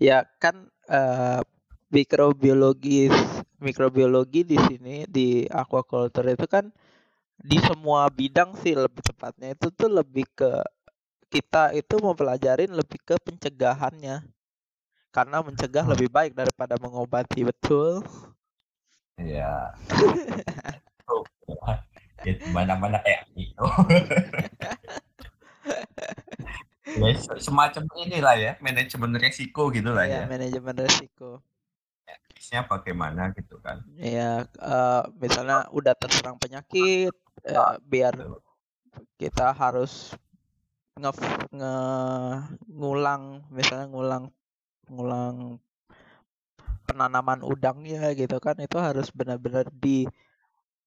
Ya 0.00 0.24
kan 0.40 0.68
uh, 0.88 1.40
mikrobiologi 1.92 3.08
mikrobiologi 3.58 4.46
di 4.46 4.56
sini 4.68 5.04
di 5.08 5.44
aquaculture 5.48 6.32
itu 6.32 6.46
kan 6.46 6.70
di 7.38 7.58
semua 7.62 8.08
bidang 8.10 8.56
sih 8.60 8.74
lebih 8.74 9.04
tepatnya. 9.04 9.54
Itu 9.54 9.70
tuh 9.70 9.92
lebih 9.92 10.24
ke 10.32 10.64
kita 11.28 11.76
itu 11.76 12.00
mau 12.00 12.16
pelajarin 12.16 12.72
lebih 12.72 12.98
ke 13.04 13.14
pencegahannya. 13.20 14.24
Karena 15.08 15.40
mencegah 15.40 15.84
hmm. 15.84 15.92
lebih 15.96 16.08
baik 16.12 16.32
daripada 16.36 16.76
mengobati 16.80 17.44
betul? 17.44 18.04
Iya. 19.18 19.72
Ya, 22.26 22.34
mana-mana 22.50 22.98
kayak 23.06 23.30
gitu 23.38 23.62
ya, 26.98 27.12
semacam 27.38 27.82
inilah 28.00 28.34
ya 28.36 28.52
manajemen 28.58 29.12
resiko 29.16 29.68
gitu 29.72 29.90
lah 29.92 30.08
ya, 30.08 30.24
ya. 30.24 30.30
manajemen 30.30 30.76
resiko. 30.76 31.40
Medisnya 32.08 32.64
bagaimana 32.64 33.34
gitu 33.36 33.60
kan. 33.60 33.84
Ya, 33.98 34.46
uh, 34.62 35.04
misalnya 35.18 35.68
udah 35.74 35.92
terserang 35.98 36.38
penyakit, 36.40 37.12
uh, 37.50 37.76
biar 37.84 38.14
kita 39.18 39.52
harus 39.52 40.14
nge, 40.98 41.12
nge 41.54 41.74
ngulang 42.70 43.46
misalnya 43.54 43.86
ngulang 43.90 44.24
ngulang 44.88 45.36
penanaman 46.88 47.44
udangnya 47.44 48.16
gitu 48.16 48.40
kan 48.40 48.56
itu 48.58 48.80
harus 48.80 49.12
benar-benar 49.12 49.68
di 49.68 50.08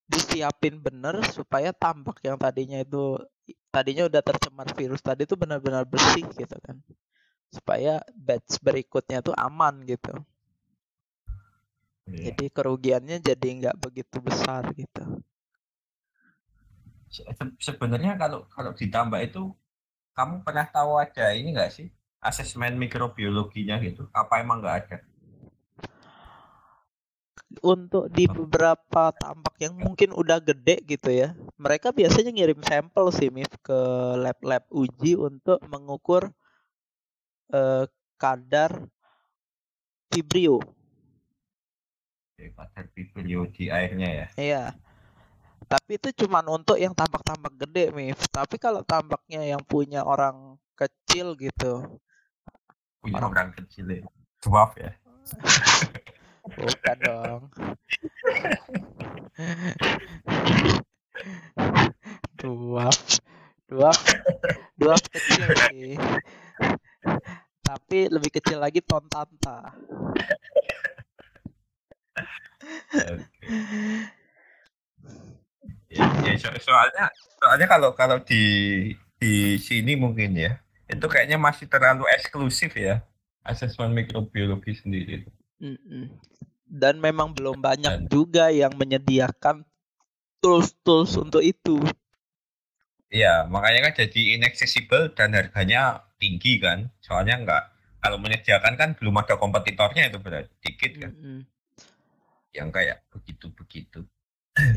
disiapin 0.09 0.81
bener 0.81 1.23
supaya 1.29 1.71
tambak 1.71 2.19
yang 2.25 2.35
tadinya 2.35 2.81
itu 2.81 3.21
tadinya 3.71 4.05
udah 4.05 4.21
tercemar 4.21 4.67
virus 4.75 4.99
tadi 4.99 5.23
itu 5.23 5.39
benar-benar 5.39 5.87
bersih 5.87 6.27
gitu 6.35 6.57
kan. 6.59 6.77
Supaya 7.49 8.03
batch 8.13 8.59
berikutnya 8.59 9.23
tuh 9.23 9.35
aman 9.39 9.81
gitu. 9.87 10.11
Yeah. 12.11 12.33
jadi 12.33 12.45
kerugiannya 12.51 13.17
jadi 13.23 13.47
nggak 13.61 13.77
begitu 13.79 14.19
besar 14.19 14.67
gitu. 14.75 15.23
Se 17.07 17.23
sebenarnya 17.59 18.19
kalau 18.19 18.43
kalau 18.51 18.75
ditambah 18.75 19.19
itu 19.23 19.55
kamu 20.11 20.43
pernah 20.43 20.67
tahu 20.67 20.99
ada 20.99 21.31
ini 21.31 21.55
nggak 21.55 21.71
sih? 21.71 21.87
Asesmen 22.19 22.75
mikrobiologinya 22.75 23.79
gitu. 23.79 24.11
Apa 24.11 24.43
emang 24.43 24.59
nggak 24.59 24.77
ada 24.85 24.97
untuk 27.59 28.07
di 28.11 28.27
beberapa 28.27 29.11
tambak 29.11 29.55
yang 29.59 29.75
mungkin 29.75 30.15
udah 30.15 30.39
gede 30.39 30.79
gitu 30.87 31.11
ya, 31.11 31.35
mereka 31.59 31.91
biasanya 31.91 32.31
ngirim 32.31 32.59
sampel 32.63 33.11
sih 33.11 33.27
Mif 33.27 33.51
ke 33.59 33.79
lab-lab 34.19 34.63
uji 34.71 35.19
untuk 35.19 35.59
mengukur 35.67 36.31
eh, 37.51 37.85
kadar 38.15 38.87
vibrio. 40.11 40.59
Kadar 42.39 42.85
vibrio 42.95 43.45
di 43.51 43.67
airnya 43.69 44.09
ya? 44.09 44.27
Iya. 44.39 44.63
Tapi 45.71 45.95
itu 45.95 46.25
cuma 46.25 46.43
untuk 46.51 46.75
yang 46.75 46.91
tambak-tambak 46.91 47.55
gede, 47.55 47.95
Mif. 47.95 48.19
Tapi 48.27 48.59
kalau 48.59 48.83
tambaknya 48.83 49.43
yang 49.43 49.61
punya 49.63 50.03
orang 50.03 50.59
kecil 50.75 51.37
gitu. 51.39 51.99
Punya 52.99 53.23
orang, 53.23 53.31
orang 53.31 53.49
kecil 53.55 53.85
ya. 53.87 54.03
Dwarf 54.41 54.75
ya. 54.75 54.91
Bukan 56.41 56.97
dong. 57.05 57.41
dua 62.41 62.89
dua 63.69 63.91
dua 64.75 64.95
kecil 64.97 65.45
sih. 65.69 65.93
Tapi 67.61 68.09
lebih 68.09 68.31
kecil 68.33 68.57
lagi 68.57 68.81
tontanta. 68.81 69.71
ya, 75.87 76.03
ya 76.25 76.33
so, 76.35 76.49
soalnya 76.59 77.05
soalnya 77.39 77.67
kalau 77.69 77.95
kalau 77.95 78.17
di 78.25 78.43
di 79.15 79.55
sini 79.61 79.95
mungkin 79.95 80.35
ya 80.35 80.59
itu 80.91 81.05
kayaknya 81.07 81.39
masih 81.39 81.71
terlalu 81.71 82.03
eksklusif 82.11 82.75
ya 82.75 82.99
asesmen 83.47 83.95
mikrobiologi 83.95 84.75
sendiri. 84.75 85.23
Mm 85.25 85.40
dan 86.71 86.97
memang 86.97 87.35
belum 87.35 87.59
banyak 87.59 88.07
juga 88.07 88.49
yang 88.49 88.73
menyediakan 88.75 89.67
tools-tools 90.41 91.19
untuk 91.19 91.43
itu. 91.45 91.77
Iya, 93.11 93.45
makanya 93.51 93.91
kan 93.91 94.07
jadi 94.07 94.39
inaccessible 94.39 95.11
dan 95.11 95.35
harganya 95.35 96.07
tinggi 96.15 96.63
kan. 96.63 96.87
Soalnya 97.03 97.43
enggak 97.43 97.63
kalau 98.01 98.17
menyediakan 98.17 98.73
kan 98.79 98.89
belum 98.97 99.19
ada 99.19 99.35
kompetitornya 99.37 100.09
itu 100.09 100.17
berarti 100.17 100.53
dikit 100.63 100.91
kan. 100.97 101.11
Mm 101.13 101.21
-hmm. 101.21 101.39
Yang 102.55 102.69
kayak 102.71 102.97
begitu-begitu. 103.11 103.99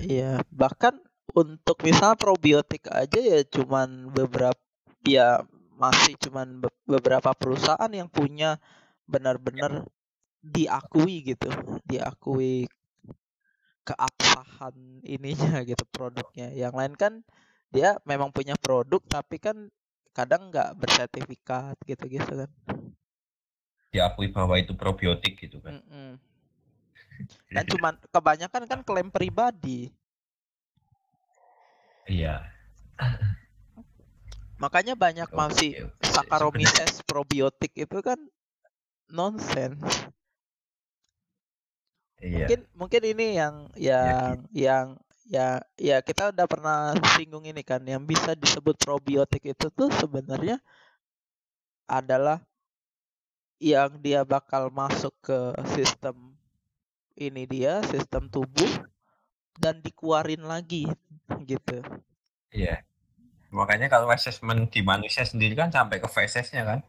Iya, 0.03 0.43
bahkan 0.51 0.99
untuk 1.35 1.83
misal 1.83 2.15
probiotik 2.15 2.87
aja 2.91 3.19
ya 3.19 3.43
cuman 3.43 4.11
beberapa 4.15 4.59
ya 5.03 5.43
masih 5.75 6.15
cuman 6.21 6.63
beberapa 6.87 7.35
perusahaan 7.35 7.91
yang 7.91 8.07
punya 8.07 8.63
benar-benar 9.11 9.83
diakui 10.45 11.33
gitu 11.33 11.49
diakui 11.89 12.69
keabsahan 13.85 15.05
ininya 15.05 15.61
gitu 15.71 15.85
produknya. 15.89 16.53
Yang 16.53 16.75
lain 16.75 16.95
kan 16.97 17.13
dia 17.73 17.97
memang 18.05 18.33
punya 18.33 18.57
produk 18.61 19.01
tapi 19.05 19.41
kan 19.41 19.69
kadang 20.15 20.53
nggak 20.53 20.77
bersertifikat 20.77 21.77
gitu 21.89 22.05
gitu 22.09 22.33
kan. 22.45 22.51
Diakui 23.93 24.29
bahwa 24.33 24.59
itu 24.59 24.75
probiotik 24.75 25.39
gitu 25.39 25.61
kan. 25.65 25.81
Mm 25.81 25.87
-mm. 25.87 26.11
dan 27.55 27.65
cuman 27.71 27.95
kebanyakan 28.15 28.63
kan 28.67 28.81
klaim 28.83 29.09
pribadi. 29.09 29.95
Iya. 32.05 32.43
Makanya 34.63 34.99
banyak 34.99 35.31
okay, 35.31 35.39
masih 35.39 35.71
okay. 35.87 36.11
Saccharomyces 36.11 37.03
probiotik 37.07 37.75
itu 37.75 37.99
kan 38.03 38.19
nonsense 39.11 40.11
Iya. 42.25 42.49
Mungkin 42.49 42.61
mungkin 42.73 43.03
ini 43.05 43.27
yang 43.37 43.55
iya, 43.77 44.01
yang 44.01 44.37
ya, 44.49 44.65
yang 44.65 44.87
ya 45.25 45.49
ya 45.77 45.97
kita 46.01 46.33
udah 46.33 46.47
pernah 46.49 46.97
singgung 47.17 47.45
ini 47.45 47.61
kan 47.61 47.85
yang 47.85 48.01
bisa 48.01 48.33
disebut 48.33 48.81
probiotik 48.81 49.45
itu 49.45 49.69
tuh 49.69 49.93
sebenarnya 49.93 50.57
adalah 51.85 52.41
yang 53.61 54.01
dia 54.01 54.25
bakal 54.25 54.73
masuk 54.73 55.13
ke 55.21 55.53
sistem 55.77 56.33
ini 57.17 57.45
dia 57.45 57.85
sistem 57.93 58.27
tubuh 58.33 58.69
dan 59.61 59.85
dikeluarin 59.85 60.49
lagi 60.49 60.89
gitu. 61.45 61.85
Iya. 62.51 62.83
Makanya 63.55 63.87
kalau 63.87 64.11
assessment 64.11 64.73
di 64.73 64.83
manusia 64.83 65.23
sendiri 65.23 65.55
kan 65.55 65.71
sampai 65.71 66.01
ke 66.01 66.09
fesesnya 66.11 66.65
kan. 66.67 66.81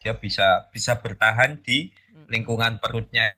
Dia 0.00 0.14
bisa 0.14 0.70
bisa 0.70 0.96
bertahan 0.96 1.58
di 1.60 1.90
lingkungan 2.30 2.78
perutnya 2.78 3.34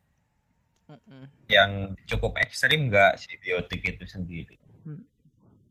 yang 1.48 1.92
cukup 2.08 2.40
ekstrim 2.40 2.88
nggak 2.88 3.20
biotik 3.44 3.84
itu 3.84 4.04
sendiri. 4.08 4.56
Hmm. 4.84 5.04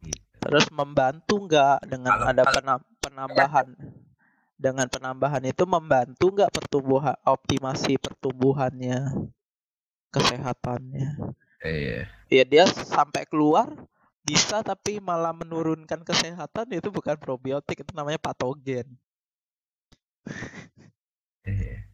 Gitu. 0.05 0.21
Terus 0.37 0.69
membantu 0.69 1.41
nggak 1.49 1.89
dengan 1.89 2.13
kalau, 2.13 2.25
ada 2.29 2.43
kalau, 2.45 2.77
penambahan 3.01 3.67
dengan 4.57 4.87
penambahan 4.89 5.43
itu 5.45 5.63
membantu 5.65 6.25
nggak 6.33 6.53
pertumbuhan 6.53 7.17
optimasi 7.25 7.97
pertumbuhannya 7.97 9.29
kesehatannya. 10.13 11.17
Iya. 11.65 12.01
Ya 12.29 12.43
dia 12.45 12.65
sampai 12.69 13.25
keluar 13.25 13.73
bisa 14.21 14.61
tapi 14.61 14.99
malah 15.01 15.33
menurunkan 15.33 16.03
kesehatan 16.03 16.67
itu 16.75 16.93
bukan 16.93 17.17
probiotik 17.17 17.81
itu 17.81 17.91
namanya 17.97 18.21
patogen. 18.21 18.85
Iya 21.47 21.86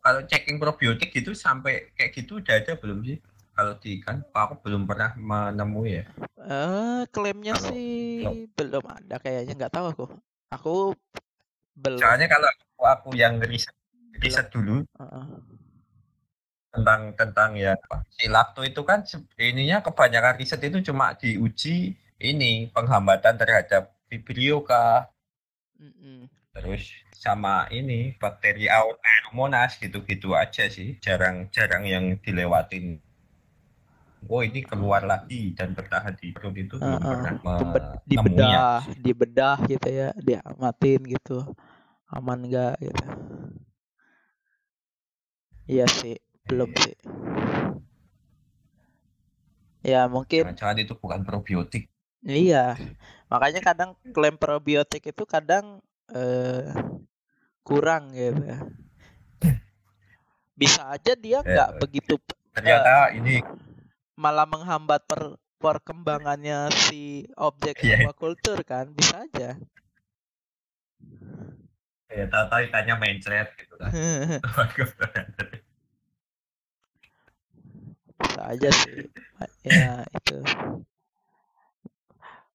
kalau 0.00 0.20
checking 0.24 0.56
probiotik 0.56 1.12
gitu 1.12 1.36
sampai 1.36 1.92
kayak 1.96 2.16
gitu 2.16 2.40
udah 2.40 2.54
ada 2.56 2.72
belum 2.78 3.04
sih? 3.04 3.18
Kalau 3.54 3.78
di 3.78 4.02
ikan, 4.02 4.18
aku 4.34 4.58
belum 4.66 4.82
pernah 4.82 5.14
menemui 5.14 6.02
ya. 6.02 6.04
Eh, 6.42 6.50
uh, 6.50 7.00
klaimnya 7.14 7.54
kalau, 7.54 7.70
sih 7.70 8.26
kalau, 8.26 8.34
belum 8.58 8.84
ada 8.90 9.16
kayaknya 9.22 9.52
nggak 9.54 9.74
tahu 9.74 9.86
aku. 9.94 10.06
Aku 10.50 10.74
belum. 11.78 12.02
Soalnya 12.02 12.26
kalau 12.26 12.48
aku, 12.50 12.66
aku 12.82 13.08
yang 13.14 13.38
riset 13.38 13.74
riset 14.18 14.46
dulu 14.50 14.82
uh 14.98 15.02
-uh. 15.02 15.26
tentang 16.74 17.14
tentang 17.14 17.50
ya 17.58 17.74
si 18.14 18.26
lakto 18.30 18.62
itu 18.62 18.82
kan 18.82 19.02
ininya 19.38 19.82
kebanyakan 19.82 20.38
riset 20.38 20.62
itu 20.62 20.90
cuma 20.90 21.14
diuji 21.14 21.94
ini 22.18 22.70
penghambatan 22.70 23.34
terhadap 23.38 23.94
vibrio 24.06 24.62
kah, 24.62 25.10
mm 25.78 25.92
-mm. 25.92 26.20
Terus 26.54 26.86
sama 27.10 27.66
ini 27.74 28.14
bakteri 28.14 28.70
Aeromonas 28.70 29.76
gitu-gitu 29.82 30.38
aja 30.38 30.70
sih. 30.70 30.94
Jarang-jarang 31.02 31.82
yang 31.84 32.04
dilewatin. 32.22 33.02
Oh 34.24 34.40
ini 34.40 34.64
keluar 34.64 35.04
lagi 35.04 35.52
dan 35.52 35.76
bertahan 35.76 36.16
di 36.16 36.32
perut 36.32 36.56
itu 36.56 36.80
uh, 36.80 36.96
uh, 36.96 38.00
di 38.08 38.16
bedah 38.16 38.80
di 38.96 39.12
bedah 39.12 39.60
gitu 39.68 39.88
ya 39.92 40.08
diamatin 40.16 41.00
gitu. 41.04 41.44
Aman 42.08 42.48
enggak 42.48 42.80
gitu? 42.80 43.04
Iya 45.68 45.84
sih 45.92 46.16
belum 46.48 46.72
iya. 46.72 46.80
sih. 46.80 46.96
Ya 49.84 50.00
mungkin 50.08 50.56
jangan 50.56 50.80
itu 50.80 50.96
bukan 50.96 51.20
probiotik. 51.28 51.92
Iya 52.24 52.80
makanya 53.28 53.60
kadang 53.60 53.90
klaim 54.16 54.40
probiotik 54.40 55.04
itu 55.04 55.24
kadang 55.28 55.84
eh, 56.12 56.68
kurang 57.64 58.12
gitu 58.12 58.44
bisa 60.60 60.92
aja 60.92 61.12
dia 61.16 61.40
ya, 61.40 61.40
nggak 61.40 61.70
ya, 61.72 61.78
begitu 61.80 62.14
ternyata 62.54 63.10
uh, 63.10 63.16
ini 63.16 63.40
malah 64.14 64.46
menghambat 64.46 65.02
per, 65.10 65.38
perkembangannya 65.58 66.70
si 66.70 67.24
objek 67.40 67.80
yeah. 67.80 68.12
kultur 68.12 68.60
kan 68.62 68.92
bisa 68.92 69.24
aja. 69.24 69.56
Ya 72.12 72.24
tahu-tahu 72.30 72.70
tanya 72.70 72.94
mindset 73.00 73.48
gitu 73.58 73.74
kan. 73.80 73.90
Bisa 78.14 78.42
aja 78.46 78.70
sih 78.70 79.10
ya 79.66 80.06
itu. 80.06 80.38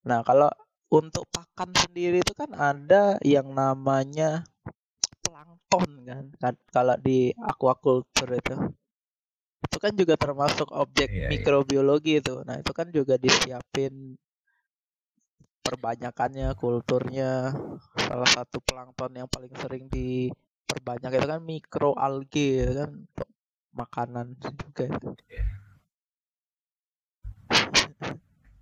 Nah 0.07 0.23
kalau 0.23 0.47
untuk 0.89 1.29
pakan 1.29 1.69
sendiri 1.77 2.25
itu 2.25 2.33
kan 2.33 2.49
ada 2.57 3.21
yang 3.21 3.53
namanya 3.53 4.41
plankton 5.21 6.01
kan, 6.01 6.25
kan 6.41 6.53
kalau 6.73 6.97
di 6.97 7.29
aquaculture 7.37 8.33
itu. 8.33 8.55
Itu 9.69 9.77
kan 9.77 9.93
juga 9.93 10.17
termasuk 10.17 10.65
objek 10.73 11.13
Iya, 11.13 11.21
iya. 11.21 11.29
mikrobiologi 11.29 12.17
itu. 12.17 12.41
Nah 12.41 12.57
itu 12.57 12.71
kan 12.73 12.89
juga 12.89 13.21
disiapin 13.21 14.17
perbanyakannya 15.61 16.57
kulturnya. 16.57 17.53
Salah 18.01 18.29
satu 18.33 18.57
plankton 18.65 19.13
yang 19.13 19.29
paling 19.29 19.53
sering 19.61 19.85
diperbanyak 19.93 21.21
itu 21.21 21.27
kan 21.29 21.41
mikroalgae 21.45 22.65
kan 22.73 22.89
untuk 23.05 23.29
makanan 23.77 24.33
juga 24.41 24.89
itu. 24.89 25.09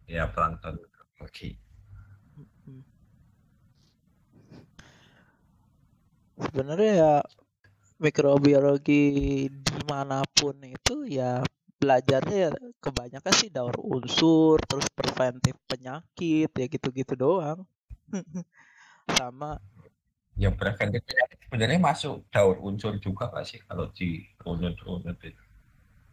ya 0.07 0.27
plankton. 0.27 0.75
Oke 1.23 1.66
Sebenarnya 6.37 6.91
ya 7.03 7.13
mikrobiologi 7.97 9.03
di 9.49 9.79
mana 9.91 10.21
pun 10.37 10.55
itu 10.63 10.95
ya 11.09 11.41
belajarnya 11.81 12.37
ya 12.45 12.49
kebanyakan 12.83 13.33
sih 13.39 13.49
daur 13.53 13.75
unsur 13.81 14.57
terus 14.69 14.87
preventif 14.97 15.55
penyakit 15.69 16.49
ya 16.53 16.65
gitu-gitu 16.69 17.13
doang. 17.17 17.59
Sama 19.17 19.57
yang 20.37 20.53
preventif 20.53 21.01
penyakit 21.01 21.37
sebenarnya 21.49 21.79
masuk 21.81 22.15
daur 22.29 22.61
unsur 22.61 22.93
juga 23.01 23.25
nggak 23.33 23.45
sih 23.49 23.59
kalau 23.65 23.89
di 23.89 24.21
runut-runut 24.45 25.17
itu? 25.25 25.43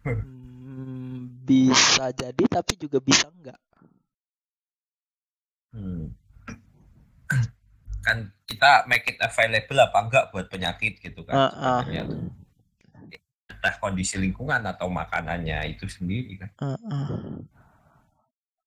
Hmm, 0.04 1.28
bisa 1.44 2.08
jadi 2.12 2.44
tapi 2.48 2.72
juga 2.80 2.98
bisa 3.04 3.28
enggak 3.28 3.60
Hmm. 5.74 6.14
Kan 8.04 8.28
kita 8.44 8.84
make 8.84 9.08
it 9.08 9.18
available 9.24 9.80
apa 9.80 9.98
enggak 10.04 10.24
buat 10.28 10.46
penyakit 10.52 11.00
gitu 11.00 11.24
kan 11.24 11.48
sebenarnya 11.50 12.02
tuh. 12.04 12.20
entah 13.44 13.74
kondisi 13.80 14.20
lingkungan 14.20 14.60
atau 14.60 14.92
makanannya 14.92 15.72
itu 15.72 15.88
sendiri 15.88 16.36
kan. 16.36 16.50
Heeh. 16.60 17.40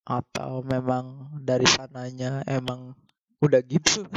atau 0.07 0.63
memang 0.63 1.35
dari 1.43 1.67
sananya 1.67 2.39
emang 2.47 2.95
udah 3.43 3.59
gitu? 3.67 4.07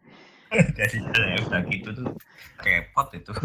Jadi 0.80 0.96
saya 1.12 1.36
udah 1.44 1.62
gitu 1.68 1.88
tuh 1.92 2.08
repot 2.64 3.08
itu. 3.14 3.32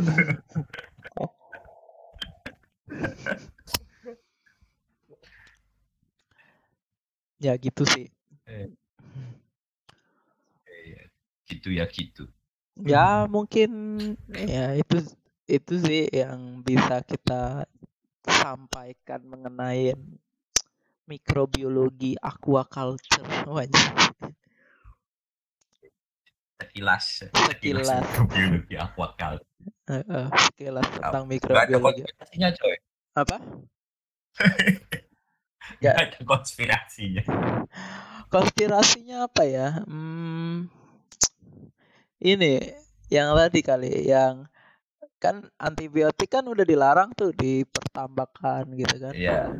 Ya 7.35 7.53
gitu 7.59 7.83
sih. 7.83 8.07
Iya, 8.47 8.71
gitu 11.47 11.69
ya 11.73 11.85
gitu. 11.89 12.27
Ya 12.83 13.23
mungkin 13.29 13.71
ya 14.29 14.75
itu 14.75 14.99
itu 15.47 15.73
sih 15.79 16.09
yang 16.11 16.59
bisa 16.65 16.99
kita 17.05 17.63
sampaikan 18.25 19.21
mengenai 19.23 19.93
mikrobiologi 21.05 22.17
aquaculture 22.17 23.29
wajib 23.45 23.85
sekilas 26.55 27.05
Sekilas. 27.29 28.03
biologi 28.31 28.75
aquaculture. 28.75 29.45
Heeh, 29.85 30.25
sekilas 30.49 30.87
tentang 30.91 31.23
mikrobiologi. 31.29 32.03
konspirasinya 32.03 32.49
coy. 32.57 32.75
Apa? 33.15 33.37
Ya. 35.81 35.97
Ada 35.97 36.21
konspirasinya. 36.21 37.25
Konspirasinya 38.29 39.25
apa 39.25 39.43
ya? 39.49 39.81
Hmm, 39.81 40.69
ini 42.25 42.57
yang 43.13 43.37
tadi 43.37 43.61
kali 43.61 44.09
yang 44.09 44.49
kan 45.21 45.45
antibiotik 45.61 46.33
kan 46.33 46.45
udah 46.49 46.65
dilarang 46.65 47.13
tuh 47.13 47.29
di 47.31 47.61
pertambakan 47.63 48.73
gitu 48.73 48.95
kan 48.97 49.13
Iya. 49.13 49.53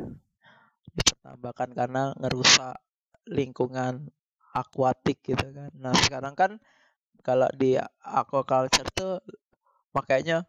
di 0.82 1.00
pertambakan 1.00 1.70
karena 1.72 2.02
ngerusak 2.18 2.76
lingkungan 3.30 4.10
akuatik 4.54 5.22
gitu 5.22 5.46
kan 5.54 5.70
nah 5.78 5.94
sekarang 5.94 6.34
kan 6.34 6.58
kalau 7.22 7.46
di 7.54 7.78
aquaculture 8.02 8.86
tuh 8.94 9.18
makanya 9.94 10.42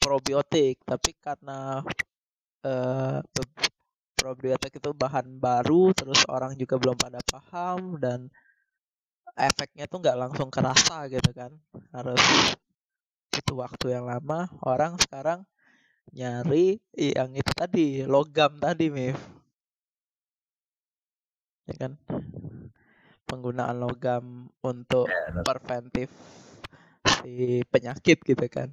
probiotik 0.00 0.80
tapi 0.84 1.16
karena 1.20 1.84
eh, 2.64 3.18
probiotik 4.18 4.74
itu 4.76 4.90
bahan 4.92 5.38
baru 5.38 5.94
terus 5.94 6.26
orang 6.26 6.58
juga 6.58 6.76
belum 6.76 6.96
pada 6.98 7.20
paham 7.30 7.96
dan 8.02 8.26
efeknya 9.38 9.86
tuh 9.86 10.02
nggak 10.02 10.18
langsung 10.18 10.50
kerasa 10.50 11.06
gitu 11.06 11.30
kan. 11.30 11.54
Harus 11.94 12.20
butuh 13.30 13.56
waktu 13.64 13.86
yang 13.94 14.10
lama 14.10 14.50
orang 14.66 14.98
sekarang 14.98 15.46
nyari 16.10 16.82
yang 16.96 17.30
itu 17.36 17.52
tadi 17.54 18.02
logam 18.02 18.58
tadi 18.58 18.90
Mif 18.90 19.18
ya 21.68 21.74
kan? 21.76 21.92
Penggunaan 23.28 23.76
logam 23.76 24.48
untuk 24.64 25.06
Ya, 25.06 25.44
preventif 25.44 26.08
si 27.20 27.60
penyakit 27.68 28.24
gitu 28.24 28.46
kan. 28.48 28.72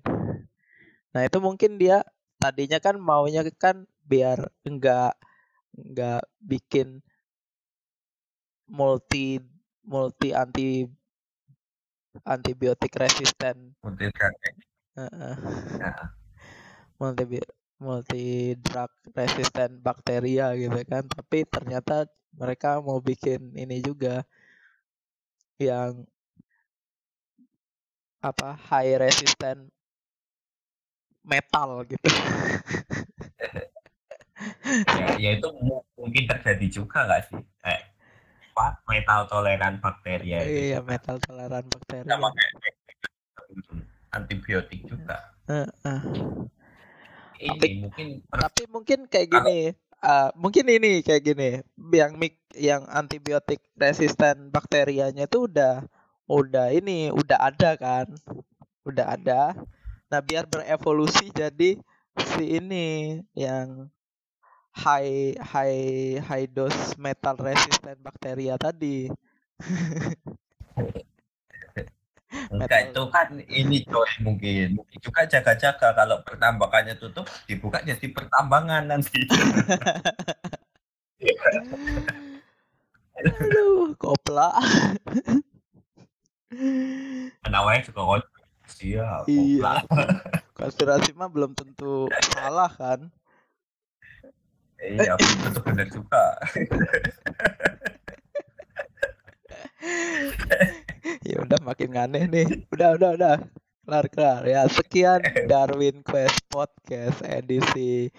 Nah 1.11 1.21
itu 1.27 1.37
mungkin 1.43 1.75
dia 1.75 2.07
tadinya 2.39 2.79
kan 2.79 2.95
maunya 2.95 3.43
kan 3.51 3.83
biar 4.07 4.47
enggak 4.63 5.19
enggak 5.75 6.23
bikin 6.39 7.03
multi 8.71 9.39
multi 9.85 10.33
anti 10.33 10.83
antibiotik 12.25 12.93
resisten. 12.97 13.75
Multi-drug 13.83 14.33
Heeh. 14.95 15.35
Ya. 15.79 15.91
multi 16.99 17.23
multi 17.75 18.55
drug 18.55 18.91
resisten 19.13 19.83
bakteria 19.83 20.55
gitu 20.55 20.79
kan. 20.87 21.03
Tapi 21.05 21.43
ternyata 21.47 22.07
mereka 22.35 22.79
mau 22.83 22.99
bikin 22.99 23.55
ini 23.55 23.79
juga 23.83 24.23
yang 25.59 26.03
apa 28.19 28.57
high 28.57 28.97
resistant 28.99 29.69
metal 31.23 31.83
gitu. 31.87 32.09
Ya, 34.85 35.15
ya 35.15 35.29
itu 35.39 35.47
mu- 35.63 35.87
mungkin 35.95 36.27
terjadi 36.27 36.67
juga 36.67 37.07
nggak 37.07 37.21
sih? 37.31 37.39
Kayak 37.63 37.94
apa? 38.55 38.79
Metal 38.87 39.27
toleran 39.27 39.83
bakteria 39.83 40.47
itu. 40.47 40.71
Iya 40.71 40.79
metal 40.79 41.19
toleran 41.19 41.67
bakteri 41.67 42.07
sama 42.07 42.31
kayak 42.31 42.55
antibiotik 44.15 44.87
juga. 44.87 45.35
Heeh. 45.51 45.99
ini 47.35 47.51
Tapi- 47.51 47.75
mungkin 47.83 48.07
tapi 48.31 48.63
mungkin 48.71 48.99
kayak 49.11 49.27
gini 49.27 49.59
eh, 49.75 50.29
mungkin 50.39 50.65
ini 50.71 51.03
kayak 51.03 51.23
gini 51.27 51.49
yang 51.91 52.15
mik 52.15 52.39
yang 52.55 52.87
antibiotik 52.87 53.59
resisten 53.75 54.55
bakterianya 54.55 55.27
itu 55.27 55.51
udah 55.51 55.83
udah 56.31 56.71
ini 56.71 57.11
udah 57.11 57.35
ada 57.43 57.75
kan? 57.75 58.07
Udah 58.87 59.19
ada. 59.19 59.51
Nah 60.07 60.19
biar 60.23 60.47
berevolusi 60.47 61.27
jadi 61.35 61.75
si 62.15 62.43
ini 62.55 63.19
yang 63.35 63.91
high 64.75 65.39
high 65.39 66.19
high 66.19 66.47
dose 66.51 66.93
metal 66.99 67.35
resistant 67.39 67.99
bakteria 68.03 68.59
tadi. 68.59 69.07
Enggak 72.51 72.91
itu 72.91 73.03
kan 73.15 73.27
ini 73.47 73.87
coy 73.87 74.11
mungkin. 74.19 74.75
Mungkin 74.75 74.97
juga 74.99 75.23
jaga-jaga. 75.23 75.95
Kalau 75.95 76.19
pertambangannya 76.19 76.99
tutup 76.99 77.23
dibuka 77.47 77.79
jadi 77.79 78.11
pertambangan 78.11 78.83
nanti. 78.91 79.23
Aduh 83.15 83.95
kopla 83.95 84.51
penawanya 87.43 87.81
juga 87.87 88.01
konspirasi 88.03 88.99
ya 88.99 89.23
Iya. 89.23 89.79
goblok. 89.87 89.87
konspirasi 90.51 91.09
mah 91.15 91.31
belum 91.31 91.55
tentu 91.55 92.11
salah 92.35 92.67
kan 92.67 93.07
iya 94.93 95.13
itu 95.17 95.59
benar 95.65 95.87
juga. 95.89 96.23
Ya 101.21 101.37
udah 101.41 101.61
makin 101.61 101.93
aneh 101.93 102.25
nih. 102.25 102.65
Udah 102.73 102.97
udah 102.97 103.13
udah. 103.17 103.37
Kelar 103.85 104.05
kelar. 104.09 104.41
Ya 104.49 104.65
sekian 104.65 105.21
Darwin 105.45 106.01
Quest 106.01 106.41
Podcast 106.49 107.21
edisi 107.21 108.09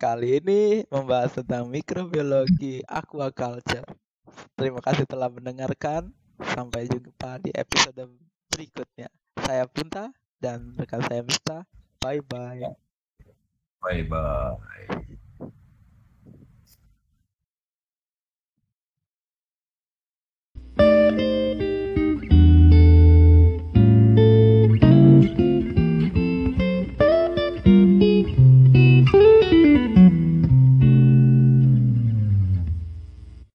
kali 0.00 0.40
ini 0.40 0.88
membahas 0.88 1.36
tentang 1.36 1.68
mikrobiologi 1.68 2.80
aquaculture. 2.88 3.84
Terima 4.56 4.80
kasih 4.80 5.04
telah 5.04 5.28
mendengarkan. 5.28 6.12
Sampai 6.40 6.88
jumpa 6.88 7.40
di 7.44 7.52
episode 7.52 8.08
berikutnya. 8.48 9.12
Saya 9.44 9.68
Punta 9.68 10.08
dan 10.44 10.76
rekan 10.76 11.00
saya 11.08 11.24
Mista 11.24 11.64
bye 12.04 12.20
bye 12.20 12.76
bye 13.80 14.04
bye 14.04 15.16
Música 21.16 21.63